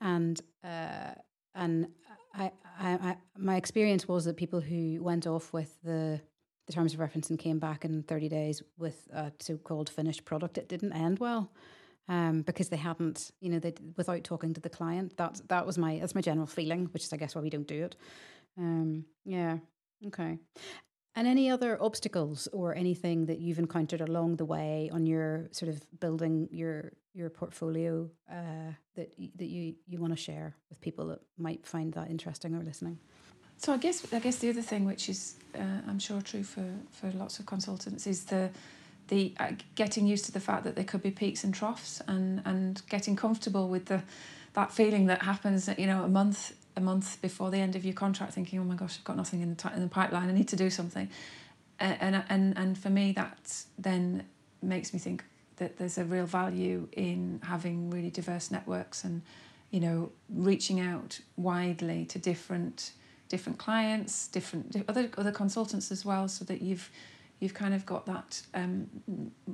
and 0.00 0.40
uh, 0.62 1.12
and 1.54 1.88
I, 2.34 2.50
I, 2.78 2.90
I, 2.92 3.16
my 3.36 3.56
experience 3.56 4.08
was 4.08 4.24
that 4.24 4.36
people 4.36 4.60
who 4.60 5.02
went 5.02 5.26
off 5.26 5.52
with 5.52 5.76
the 5.82 6.20
the 6.66 6.72
terms 6.72 6.94
of 6.94 7.00
reference 7.00 7.30
and 7.30 7.38
came 7.38 7.58
back 7.58 7.84
in 7.84 8.02
30 8.04 8.28
days 8.28 8.62
with 8.78 9.06
a 9.12 9.30
so-called 9.38 9.90
finished 9.90 10.24
product, 10.24 10.56
it 10.56 10.66
didn't 10.66 10.94
end 10.94 11.18
well. 11.18 11.52
Um, 12.08 12.42
because 12.42 12.68
they 12.68 12.76
hadn't, 12.76 13.30
you 13.40 13.48
know, 13.48 13.58
they 13.58 13.72
without 13.96 14.24
talking 14.24 14.52
to 14.52 14.60
the 14.60 14.68
client. 14.68 15.16
That 15.16 15.40
that 15.48 15.64
was 15.64 15.78
my 15.78 15.98
that's 15.98 16.14
my 16.14 16.20
general 16.20 16.46
feeling, 16.46 16.86
which 16.92 17.04
is 17.04 17.12
I 17.12 17.16
guess 17.16 17.34
why 17.34 17.40
we 17.40 17.48
don't 17.48 17.66
do 17.66 17.84
it. 17.84 17.96
Um, 18.58 19.06
yeah, 19.24 19.58
okay. 20.06 20.38
And 21.16 21.28
any 21.28 21.48
other 21.48 21.80
obstacles 21.80 22.48
or 22.52 22.74
anything 22.74 23.26
that 23.26 23.38
you've 23.38 23.60
encountered 23.60 24.00
along 24.00 24.36
the 24.36 24.44
way 24.44 24.90
on 24.92 25.06
your 25.06 25.48
sort 25.52 25.68
of 25.68 25.86
building 26.00 26.48
your 26.50 26.92
your 27.12 27.30
portfolio 27.30 28.10
uh, 28.28 28.72
that 28.96 29.14
that 29.36 29.46
you 29.46 29.74
you 29.86 30.00
want 30.00 30.12
to 30.12 30.16
share 30.16 30.56
with 30.68 30.80
people 30.80 31.06
that 31.06 31.20
might 31.38 31.64
find 31.66 31.92
that 31.92 32.10
interesting 32.10 32.54
or 32.54 32.62
listening? 32.64 32.98
So 33.58 33.72
I 33.72 33.76
guess 33.76 34.12
I 34.12 34.18
guess 34.18 34.38
the 34.38 34.50
other 34.50 34.62
thing, 34.62 34.84
which 34.84 35.08
is 35.08 35.36
uh, 35.54 35.80
I'm 35.88 36.00
sure 36.00 36.20
true 36.20 36.42
for 36.42 36.68
for 36.90 37.10
lots 37.12 37.38
of 37.38 37.46
consultants, 37.46 38.06
is 38.06 38.24
the 38.24 38.50
the 39.06 39.34
uh, 39.38 39.52
getting 39.76 40.06
used 40.06 40.24
to 40.26 40.32
the 40.32 40.40
fact 40.40 40.64
that 40.64 40.74
there 40.74 40.84
could 40.84 41.02
be 41.02 41.12
peaks 41.12 41.44
and 41.44 41.54
troughs, 41.54 42.02
and 42.08 42.42
and 42.44 42.82
getting 42.88 43.14
comfortable 43.14 43.68
with 43.68 43.84
the 43.86 44.02
that 44.54 44.72
feeling 44.72 45.06
that 45.06 45.22
happens, 45.22 45.68
you 45.78 45.86
know, 45.86 46.02
a 46.04 46.08
month 46.08 46.54
a 46.76 46.80
month 46.80 47.20
before 47.22 47.50
the 47.50 47.58
end 47.58 47.76
of 47.76 47.84
your 47.84 47.94
contract, 47.94 48.32
thinking, 48.32 48.58
oh 48.58 48.64
my 48.64 48.74
gosh, 48.74 48.96
I've 48.98 49.04
got 49.04 49.16
nothing 49.16 49.42
in 49.42 49.50
the 49.50 49.56
t- 49.56 49.74
in 49.74 49.80
the 49.80 49.88
pipeline, 49.88 50.28
I 50.28 50.32
need 50.32 50.48
to 50.48 50.56
do 50.56 50.70
something, 50.70 51.08
and 51.78 51.96
and 52.00 52.24
and, 52.28 52.58
and 52.58 52.78
for 52.78 52.90
me 52.90 53.12
that 53.12 53.64
then 53.78 54.24
makes 54.62 54.92
me 54.92 54.98
think 54.98 55.24
that 55.56 55.76
there's 55.76 55.98
a 55.98 56.04
real 56.04 56.26
value 56.26 56.88
in 56.92 57.40
having 57.44 57.90
really 57.90 58.10
diverse 58.10 58.50
networks 58.50 59.04
and 59.04 59.22
you 59.70 59.80
know 59.80 60.10
reaching 60.28 60.80
out 60.80 61.20
widely 61.36 62.04
to 62.06 62.18
different 62.18 62.92
different 63.28 63.58
clients, 63.58 64.28
different 64.28 64.84
other 64.88 65.08
other 65.16 65.32
consultants 65.32 65.90
as 65.90 66.04
well, 66.04 66.28
so 66.28 66.44
that 66.44 66.60
you've 66.60 66.90
you've 67.40 67.54
kind 67.54 67.74
of 67.74 67.84
got 67.84 68.06
that 68.06 68.42
um, 68.54 68.88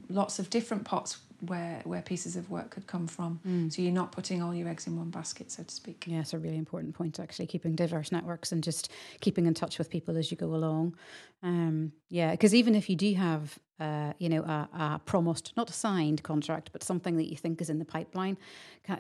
lots 0.09 0.39
of 0.39 0.51
different 0.51 0.85
pots 0.85 1.19
where 1.41 1.81
where 1.85 2.03
pieces 2.03 2.37
of 2.37 2.51
work 2.51 2.71
could 2.71 2.87
come 2.87 3.07
from. 3.07 3.41
Mm. 3.47 3.73
So 3.73 3.83
you're 3.83 3.93
not 3.93 4.13
putting 4.13 4.43
all 4.43 4.55
your 4.55 4.69
eggs 4.69 4.87
in 4.87 4.97
one 4.97 5.11
basket, 5.11 5.51
so 5.51 5.63
to 5.63 5.75
speak. 5.75 6.05
Yeah, 6.07 6.21
it's 6.21 6.35
a 6.35 6.39
really 6.39 6.59
important 6.59 6.95
point 6.95 7.19
actually, 7.19 7.47
keeping 7.47 7.75
diverse 7.75 8.13
networks 8.13 8.53
and 8.53 8.63
just 8.63 8.91
keeping 9.21 9.47
in 9.47 9.55
touch 9.55 9.79
with 9.79 9.91
people 9.91 10.17
as 10.17 10.31
you 10.31 10.37
go 10.37 10.55
along. 10.55 10.97
Um, 11.43 11.93
yeah, 12.09 12.33
because 12.33 12.55
even 12.55 12.75
if 12.75 12.91
you 12.91 12.97
do 12.97 13.15
have 13.15 13.59
uh, 13.81 14.13
you 14.19 14.29
know, 14.29 14.43
a, 14.43 14.69
a, 14.75 15.01
promised, 15.07 15.55
not 15.57 15.71
a 15.71 15.73
signed 15.73 16.23
contract, 16.23 16.71
but 16.71 16.83
something 16.83 17.17
that 17.17 17.31
you 17.31 17.37
think 17.37 17.63
is 17.63 17.71
in 17.71 17.79
the 17.79 17.85
pipeline. 17.85 18.37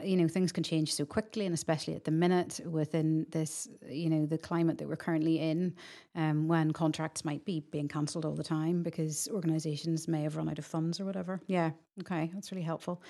You 0.02 0.16
know, 0.16 0.28
things 0.28 0.52
can 0.52 0.62
change 0.62 0.94
so 0.94 1.04
quickly, 1.04 1.44
and 1.44 1.52
especially 1.52 1.94
at 1.94 2.04
the 2.04 2.10
minute 2.10 2.60
within 2.64 3.26
this, 3.30 3.68
you 3.86 4.08
know, 4.08 4.24
the 4.24 4.38
climate 4.38 4.78
that 4.78 4.88
we're 4.88 4.96
currently 4.96 5.38
in, 5.40 5.74
um, 6.14 6.48
when 6.48 6.70
contracts 6.70 7.24
might 7.24 7.44
be 7.44 7.60
being 7.70 7.88
cancelled 7.88 8.24
all 8.24 8.34
the 8.34 8.44
time 8.44 8.82
because 8.82 9.28
organisations 9.32 10.08
may 10.08 10.22
have 10.22 10.36
run 10.36 10.48
out 10.48 10.58
of 10.58 10.64
funds 10.64 10.98
or 10.98 11.04
whatever. 11.04 11.40
Yeah, 11.46 11.72
okay, 12.00 12.30
that's 12.32 12.50
really 12.52 12.64
helpful. 12.64 13.02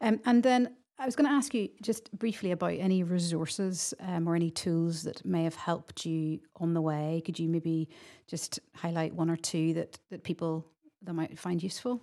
Um, 0.00 0.20
and 0.24 0.42
then 0.42 0.74
I 0.98 1.04
was 1.04 1.14
going 1.14 1.28
to 1.28 1.34
ask 1.34 1.52
you 1.52 1.68
just 1.82 2.10
briefly 2.18 2.52
about 2.52 2.72
any 2.72 3.02
resources 3.02 3.92
um, 4.00 4.26
or 4.26 4.34
any 4.34 4.50
tools 4.50 5.02
that 5.02 5.24
may 5.24 5.44
have 5.44 5.54
helped 5.54 6.06
you 6.06 6.40
on 6.56 6.72
the 6.72 6.80
way. 6.80 7.22
Could 7.24 7.38
you 7.38 7.48
maybe 7.48 7.88
just 8.26 8.60
highlight 8.74 9.14
one 9.14 9.28
or 9.28 9.36
two 9.36 9.74
that, 9.74 9.98
that 10.10 10.24
people 10.24 10.66
that 11.02 11.12
might 11.12 11.38
find 11.38 11.62
useful? 11.62 12.00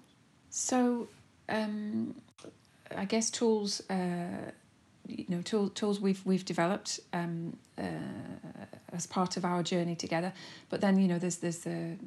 So, 0.50 1.08
um, 1.50 2.14
I 2.96 3.06
guess 3.06 3.32
tools, 3.32 3.82
uh, 3.90 4.52
you 5.08 5.26
know, 5.28 5.42
tool, 5.42 5.70
tools 5.70 6.00
we've 6.00 6.24
we've 6.24 6.46
developed 6.46 7.00
um, 7.14 7.58
uh, 7.80 7.84
as 8.92 9.08
part 9.08 9.38
of 9.38 9.44
our 9.44 9.64
journey 9.64 9.96
together. 9.96 10.32
But 10.70 10.82
then, 10.82 11.00
you 11.00 11.08
know, 11.08 11.18
there's 11.18 11.38
there's 11.38 11.60
the 11.60 11.98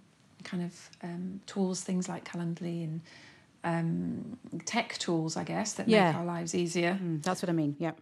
kind 0.44 0.62
of 0.62 0.90
um, 1.02 1.40
tools, 1.46 1.80
things 1.80 2.08
like 2.08 2.24
Calendly 2.24 2.84
and 2.84 3.00
um, 3.66 4.38
tech 4.64 4.96
tools, 4.98 5.36
I 5.36 5.44
guess, 5.44 5.74
that 5.74 5.88
yeah. 5.88 6.06
make 6.06 6.16
our 6.16 6.24
lives 6.24 6.54
easier. 6.54 6.98
Mm, 7.02 7.22
that's 7.22 7.42
what 7.42 7.50
I 7.50 7.52
mean. 7.52 7.76
Yeah. 7.78 7.92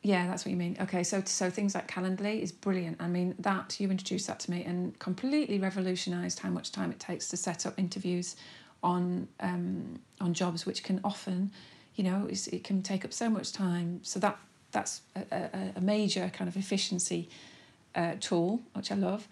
Yeah, 0.00 0.28
that's 0.28 0.44
what 0.44 0.52
you 0.52 0.56
mean. 0.56 0.76
Okay, 0.80 1.02
so 1.02 1.22
so 1.24 1.50
things 1.50 1.74
like 1.74 1.88
Calendly 1.88 2.40
is 2.40 2.52
brilliant. 2.52 2.98
I 3.00 3.08
mean, 3.08 3.34
that 3.40 3.80
you 3.80 3.90
introduced 3.90 4.28
that 4.28 4.38
to 4.40 4.50
me 4.50 4.62
and 4.62 4.96
completely 5.00 5.58
revolutionised 5.58 6.38
how 6.38 6.50
much 6.50 6.70
time 6.70 6.92
it 6.92 7.00
takes 7.00 7.28
to 7.30 7.36
set 7.36 7.66
up 7.66 7.74
interviews 7.76 8.36
on 8.80 9.26
um, 9.40 9.98
on 10.20 10.34
jobs, 10.34 10.64
which 10.64 10.84
can 10.84 11.00
often, 11.02 11.50
you 11.96 12.04
know, 12.04 12.28
it 12.30 12.62
can 12.62 12.80
take 12.80 13.04
up 13.04 13.12
so 13.12 13.28
much 13.28 13.52
time. 13.52 13.98
So 14.04 14.20
that 14.20 14.38
that's 14.70 15.02
a, 15.16 15.22
a, 15.32 15.72
a 15.76 15.80
major 15.80 16.30
kind 16.32 16.48
of 16.48 16.56
efficiency 16.56 17.28
uh, 17.96 18.14
tool, 18.20 18.60
which 18.74 18.92
I 18.92 18.94
love. 18.94 19.26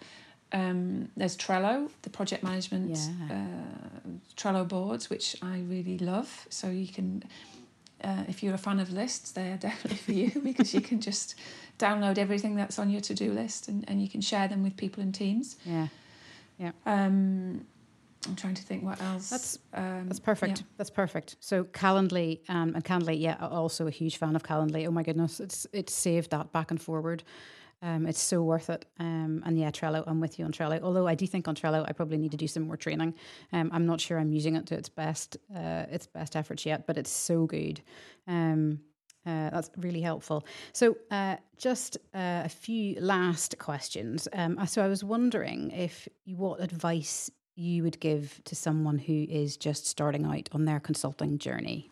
Um, 0.53 1.09
there's 1.17 1.35
Trello, 1.35 1.89
the 2.03 2.09
project 2.09 2.43
management 2.43 2.97
yeah. 2.97 3.35
uh, 3.35 4.09
Trello 4.37 4.67
boards, 4.67 5.09
which 5.09 5.35
I 5.41 5.59
really 5.67 5.97
love. 5.97 6.47
So 6.49 6.69
you 6.69 6.87
can, 6.87 7.23
uh, 8.03 8.23
if 8.27 8.41
you're 8.41 8.53
a 8.53 8.57
fan 8.57 8.79
of 8.79 8.91
lists, 8.91 9.31
they 9.31 9.51
are 9.51 9.57
definitely 9.67 9.97
for 9.97 10.11
you 10.13 10.41
because 10.41 10.73
you 10.73 10.81
can 10.81 11.01
just 11.01 11.35
download 11.79 12.17
everything 12.17 12.55
that's 12.55 12.79
on 12.79 12.89
your 12.89 13.01
to 13.01 13.13
do 13.13 13.31
list 13.31 13.67
and, 13.67 13.83
and 13.87 14.01
you 14.01 14.09
can 14.09 14.21
share 14.21 14.47
them 14.47 14.63
with 14.63 14.77
people 14.77 15.03
and 15.03 15.13
teams. 15.13 15.57
Yeah, 15.65 15.87
yeah. 16.57 16.71
Um, 16.85 17.65
I'm 18.27 18.35
trying 18.35 18.55
to 18.55 18.63
think 18.63 18.83
what 18.83 19.01
else. 19.01 19.29
That's 19.29 19.59
um, 19.73 20.07
that's 20.07 20.19
perfect. 20.19 20.59
Yeah. 20.59 20.65
That's 20.77 20.89
perfect. 20.89 21.35
So 21.39 21.63
Calendly 21.65 22.39
um, 22.49 22.73
and 22.75 22.83
Calendly, 22.83 23.19
yeah, 23.19 23.37
also 23.39 23.87
a 23.87 23.91
huge 23.91 24.17
fan 24.17 24.35
of 24.35 24.43
Calendly. 24.43 24.87
Oh 24.87 24.91
my 24.91 25.03
goodness, 25.03 25.39
it's 25.39 25.67
it's 25.71 25.93
saved 25.93 26.31
that 26.31 26.51
back 26.51 26.71
and 26.71 26.81
forward. 26.81 27.23
Um, 27.81 28.07
it's 28.07 28.21
so 28.21 28.41
worth 28.41 28.69
it. 28.69 28.85
Um, 28.99 29.43
and 29.45 29.59
yeah, 29.59 29.69
Trello, 29.69 30.03
I'm 30.07 30.19
with 30.19 30.39
you 30.39 30.45
on 30.45 30.51
Trello. 30.51 30.81
Although 30.81 31.07
I 31.07 31.15
do 31.15 31.27
think 31.27 31.47
on 31.47 31.55
Trello, 31.55 31.85
I 31.87 31.93
probably 31.93 32.17
need 32.17 32.31
to 32.31 32.37
do 32.37 32.47
some 32.47 32.63
more 32.63 32.77
training. 32.77 33.13
Um, 33.53 33.69
I'm 33.71 33.85
not 33.85 34.01
sure 34.01 34.19
I'm 34.19 34.31
using 34.31 34.55
it 34.55 34.65
to 34.67 34.75
its 34.75 34.89
best, 34.89 35.37
uh, 35.55 35.85
its 35.89 36.07
best 36.07 36.35
efforts 36.35 36.65
yet, 36.65 36.87
but 36.87 36.97
it's 36.97 37.11
so 37.11 37.45
good. 37.45 37.81
Um, 38.27 38.79
uh, 39.25 39.49
that's 39.49 39.69
really 39.77 40.01
helpful. 40.01 40.45
So, 40.71 40.97
uh, 41.11 41.35
just 41.57 41.97
uh, 42.15 42.43
a 42.45 42.49
few 42.49 42.97
last 43.01 43.57
questions. 43.59 44.27
Um, 44.31 44.65
so, 44.65 44.81
I 44.81 44.87
was 44.87 45.03
wondering 45.03 45.71
if 45.71 46.07
you, 46.23 46.37
what 46.37 46.61
advice 46.61 47.29
you 47.55 47.83
would 47.83 47.99
give 47.99 48.39
to 48.45 48.55
someone 48.55 48.97
who 48.97 49.25
is 49.29 49.57
just 49.57 49.85
starting 49.85 50.25
out 50.25 50.47
on 50.53 50.63
their 50.65 50.79
consulting 50.79 51.39
journey. 51.39 51.91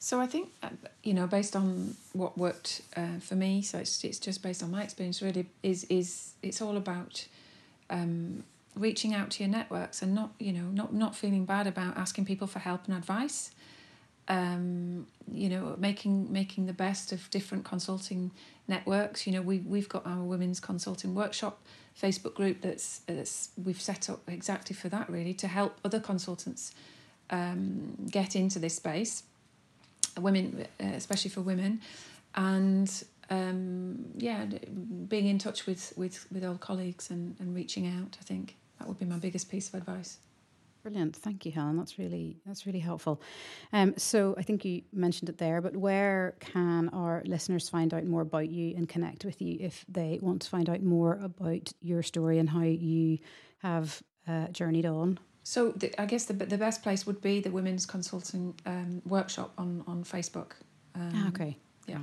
So 0.00 0.20
I 0.20 0.26
think, 0.26 0.50
uh, 0.62 0.68
you 1.02 1.12
know, 1.12 1.26
based 1.26 1.56
on 1.56 1.96
what 2.12 2.38
worked 2.38 2.82
uh, 2.96 3.18
for 3.20 3.34
me, 3.34 3.62
so 3.62 3.78
it's, 3.78 4.04
it's 4.04 4.18
just 4.18 4.42
based 4.42 4.62
on 4.62 4.70
my 4.70 4.82
experience. 4.84 5.20
Really, 5.20 5.46
is 5.62 5.84
is 5.84 6.32
it's 6.42 6.62
all 6.62 6.76
about 6.76 7.26
um, 7.90 8.44
reaching 8.76 9.12
out 9.12 9.30
to 9.32 9.42
your 9.42 9.50
networks 9.50 10.00
and 10.00 10.14
not, 10.14 10.30
you 10.38 10.52
know, 10.52 10.68
not 10.70 10.94
not 10.94 11.16
feeling 11.16 11.44
bad 11.44 11.66
about 11.66 11.96
asking 11.96 12.26
people 12.26 12.46
for 12.46 12.60
help 12.60 12.86
and 12.86 12.96
advice. 12.96 13.50
Um, 14.28 15.06
you 15.32 15.48
know, 15.48 15.74
making 15.78 16.32
making 16.32 16.66
the 16.66 16.72
best 16.72 17.10
of 17.10 17.28
different 17.30 17.64
consulting 17.64 18.30
networks. 18.68 19.26
You 19.26 19.32
know, 19.32 19.42
we 19.42 19.58
we've 19.58 19.88
got 19.88 20.06
our 20.06 20.22
women's 20.22 20.60
consulting 20.60 21.12
workshop 21.12 21.60
Facebook 22.00 22.34
group 22.34 22.60
that's 22.60 23.00
that's 23.06 23.48
we've 23.62 23.80
set 23.80 24.08
up 24.08 24.20
exactly 24.28 24.76
for 24.76 24.88
that, 24.90 25.10
really, 25.10 25.34
to 25.34 25.48
help 25.48 25.80
other 25.84 25.98
consultants 25.98 26.72
um, 27.30 28.06
get 28.08 28.36
into 28.36 28.60
this 28.60 28.76
space 28.76 29.24
women, 30.20 30.66
uh, 30.80 30.84
especially 30.86 31.30
for 31.30 31.40
women, 31.40 31.80
and 32.34 33.04
um, 33.30 34.06
yeah, 34.16 34.46
being 35.08 35.26
in 35.26 35.38
touch 35.38 35.66
with, 35.66 35.92
with, 35.96 36.26
with 36.32 36.44
old 36.44 36.60
colleagues 36.60 37.10
and, 37.10 37.36
and 37.40 37.54
reaching 37.54 37.86
out. 37.86 38.16
I 38.20 38.24
think 38.24 38.56
that 38.78 38.88
would 38.88 38.98
be 38.98 39.04
my 39.04 39.18
biggest 39.18 39.50
piece 39.50 39.68
of 39.68 39.74
advice. 39.74 40.18
Brilliant, 40.82 41.16
thank 41.16 41.44
you, 41.44 41.52
Helen. 41.52 41.76
That's 41.76 41.98
really 41.98 42.38
that's 42.46 42.64
really 42.64 42.78
helpful. 42.78 43.20
Um, 43.72 43.94
so 43.98 44.34
I 44.38 44.42
think 44.42 44.64
you 44.64 44.82
mentioned 44.92 45.28
it 45.28 45.36
there, 45.36 45.60
but 45.60 45.76
where 45.76 46.36
can 46.40 46.88
our 46.90 47.22
listeners 47.26 47.68
find 47.68 47.92
out 47.92 48.04
more 48.04 48.22
about 48.22 48.48
you 48.48 48.74
and 48.76 48.88
connect 48.88 49.24
with 49.24 49.42
you 49.42 49.58
if 49.60 49.84
they 49.88 50.18
want 50.22 50.42
to 50.42 50.48
find 50.48 50.70
out 50.70 50.82
more 50.82 51.18
about 51.20 51.72
your 51.80 52.02
story 52.02 52.38
and 52.38 52.48
how 52.48 52.62
you 52.62 53.18
have 53.58 54.02
uh, 54.26 54.46
journeyed 54.48 54.86
on? 54.86 55.18
So 55.48 55.70
the, 55.70 55.98
I 55.98 56.04
guess 56.04 56.26
the 56.26 56.34
the 56.34 56.58
best 56.58 56.82
place 56.82 57.06
would 57.06 57.22
be 57.22 57.40
the 57.40 57.50
Women's 57.50 57.86
Consulting 57.86 58.54
um, 58.66 59.00
Workshop 59.06 59.50
on 59.56 59.82
on 59.86 60.04
Facebook. 60.04 60.52
Um, 60.94 61.12
ah, 61.14 61.28
okay, 61.28 61.56
yeah. 61.86 62.00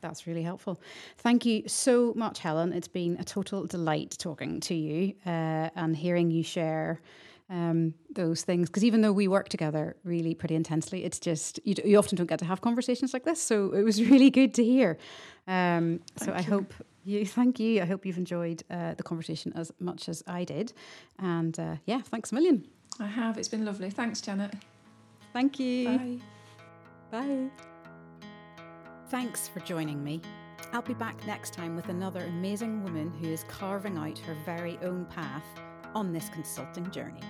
That's 0.00 0.26
really 0.26 0.42
helpful. 0.42 0.80
Thank 1.18 1.44
you 1.44 1.68
so 1.68 2.14
much, 2.16 2.38
Helen. 2.38 2.72
It's 2.72 2.88
been 2.88 3.18
a 3.20 3.24
total 3.24 3.66
delight 3.66 4.16
talking 4.18 4.60
to 4.60 4.74
you 4.74 5.12
uh, 5.26 5.68
and 5.76 5.94
hearing 5.94 6.30
you 6.30 6.42
share 6.42 7.02
um, 7.50 7.92
those 8.14 8.44
things. 8.44 8.70
Because 8.70 8.84
even 8.84 9.02
though 9.02 9.12
we 9.12 9.28
work 9.28 9.50
together 9.50 9.94
really 10.02 10.34
pretty 10.34 10.54
intensely, 10.54 11.04
it's 11.04 11.18
just 11.18 11.60
you, 11.64 11.74
you 11.84 11.98
often 11.98 12.16
don't 12.16 12.30
get 12.30 12.38
to 12.38 12.46
have 12.46 12.62
conversations 12.62 13.12
like 13.12 13.24
this. 13.24 13.42
So 13.42 13.74
it 13.74 13.82
was 13.82 14.02
really 14.10 14.30
good 14.30 14.54
to 14.54 14.64
hear. 14.64 14.96
Um, 15.46 16.00
so 16.16 16.32
I 16.32 16.40
hope 16.40 16.72
you, 17.04 17.26
thank 17.38 17.58
you. 17.60 17.82
I 17.82 17.84
hope 17.84 18.06
you've 18.06 18.18
enjoyed 18.18 18.62
uh, 18.70 18.94
the 18.94 19.02
conversation 19.02 19.52
as 19.54 19.72
much 19.80 20.08
as 20.08 20.22
I 20.26 20.44
did. 20.44 20.72
And 21.18 21.58
uh, 21.58 21.76
yeah, 21.86 22.00
thanks 22.00 22.32
a 22.32 22.34
million. 22.34 22.66
I 22.98 23.06
have. 23.06 23.38
It's 23.38 23.48
been 23.48 23.64
lovely. 23.64 23.90
Thanks, 23.90 24.20
Janet. 24.20 24.54
Thank 25.32 25.58
you. 25.58 25.98
Bye. 25.98 26.18
Bye. 27.10 27.48
Thanks 29.08 29.48
for 29.48 29.60
joining 29.60 30.02
me. 30.02 30.20
I'll 30.72 30.82
be 30.82 30.94
back 30.94 31.26
next 31.26 31.52
time 31.52 31.74
with 31.74 31.88
another 31.88 32.24
amazing 32.24 32.84
woman 32.84 33.10
who 33.20 33.28
is 33.28 33.44
carving 33.48 33.96
out 33.96 34.18
her 34.20 34.36
very 34.44 34.78
own 34.82 35.04
path 35.06 35.44
on 35.94 36.12
this 36.12 36.28
consulting 36.28 36.90
journey. 36.90 37.22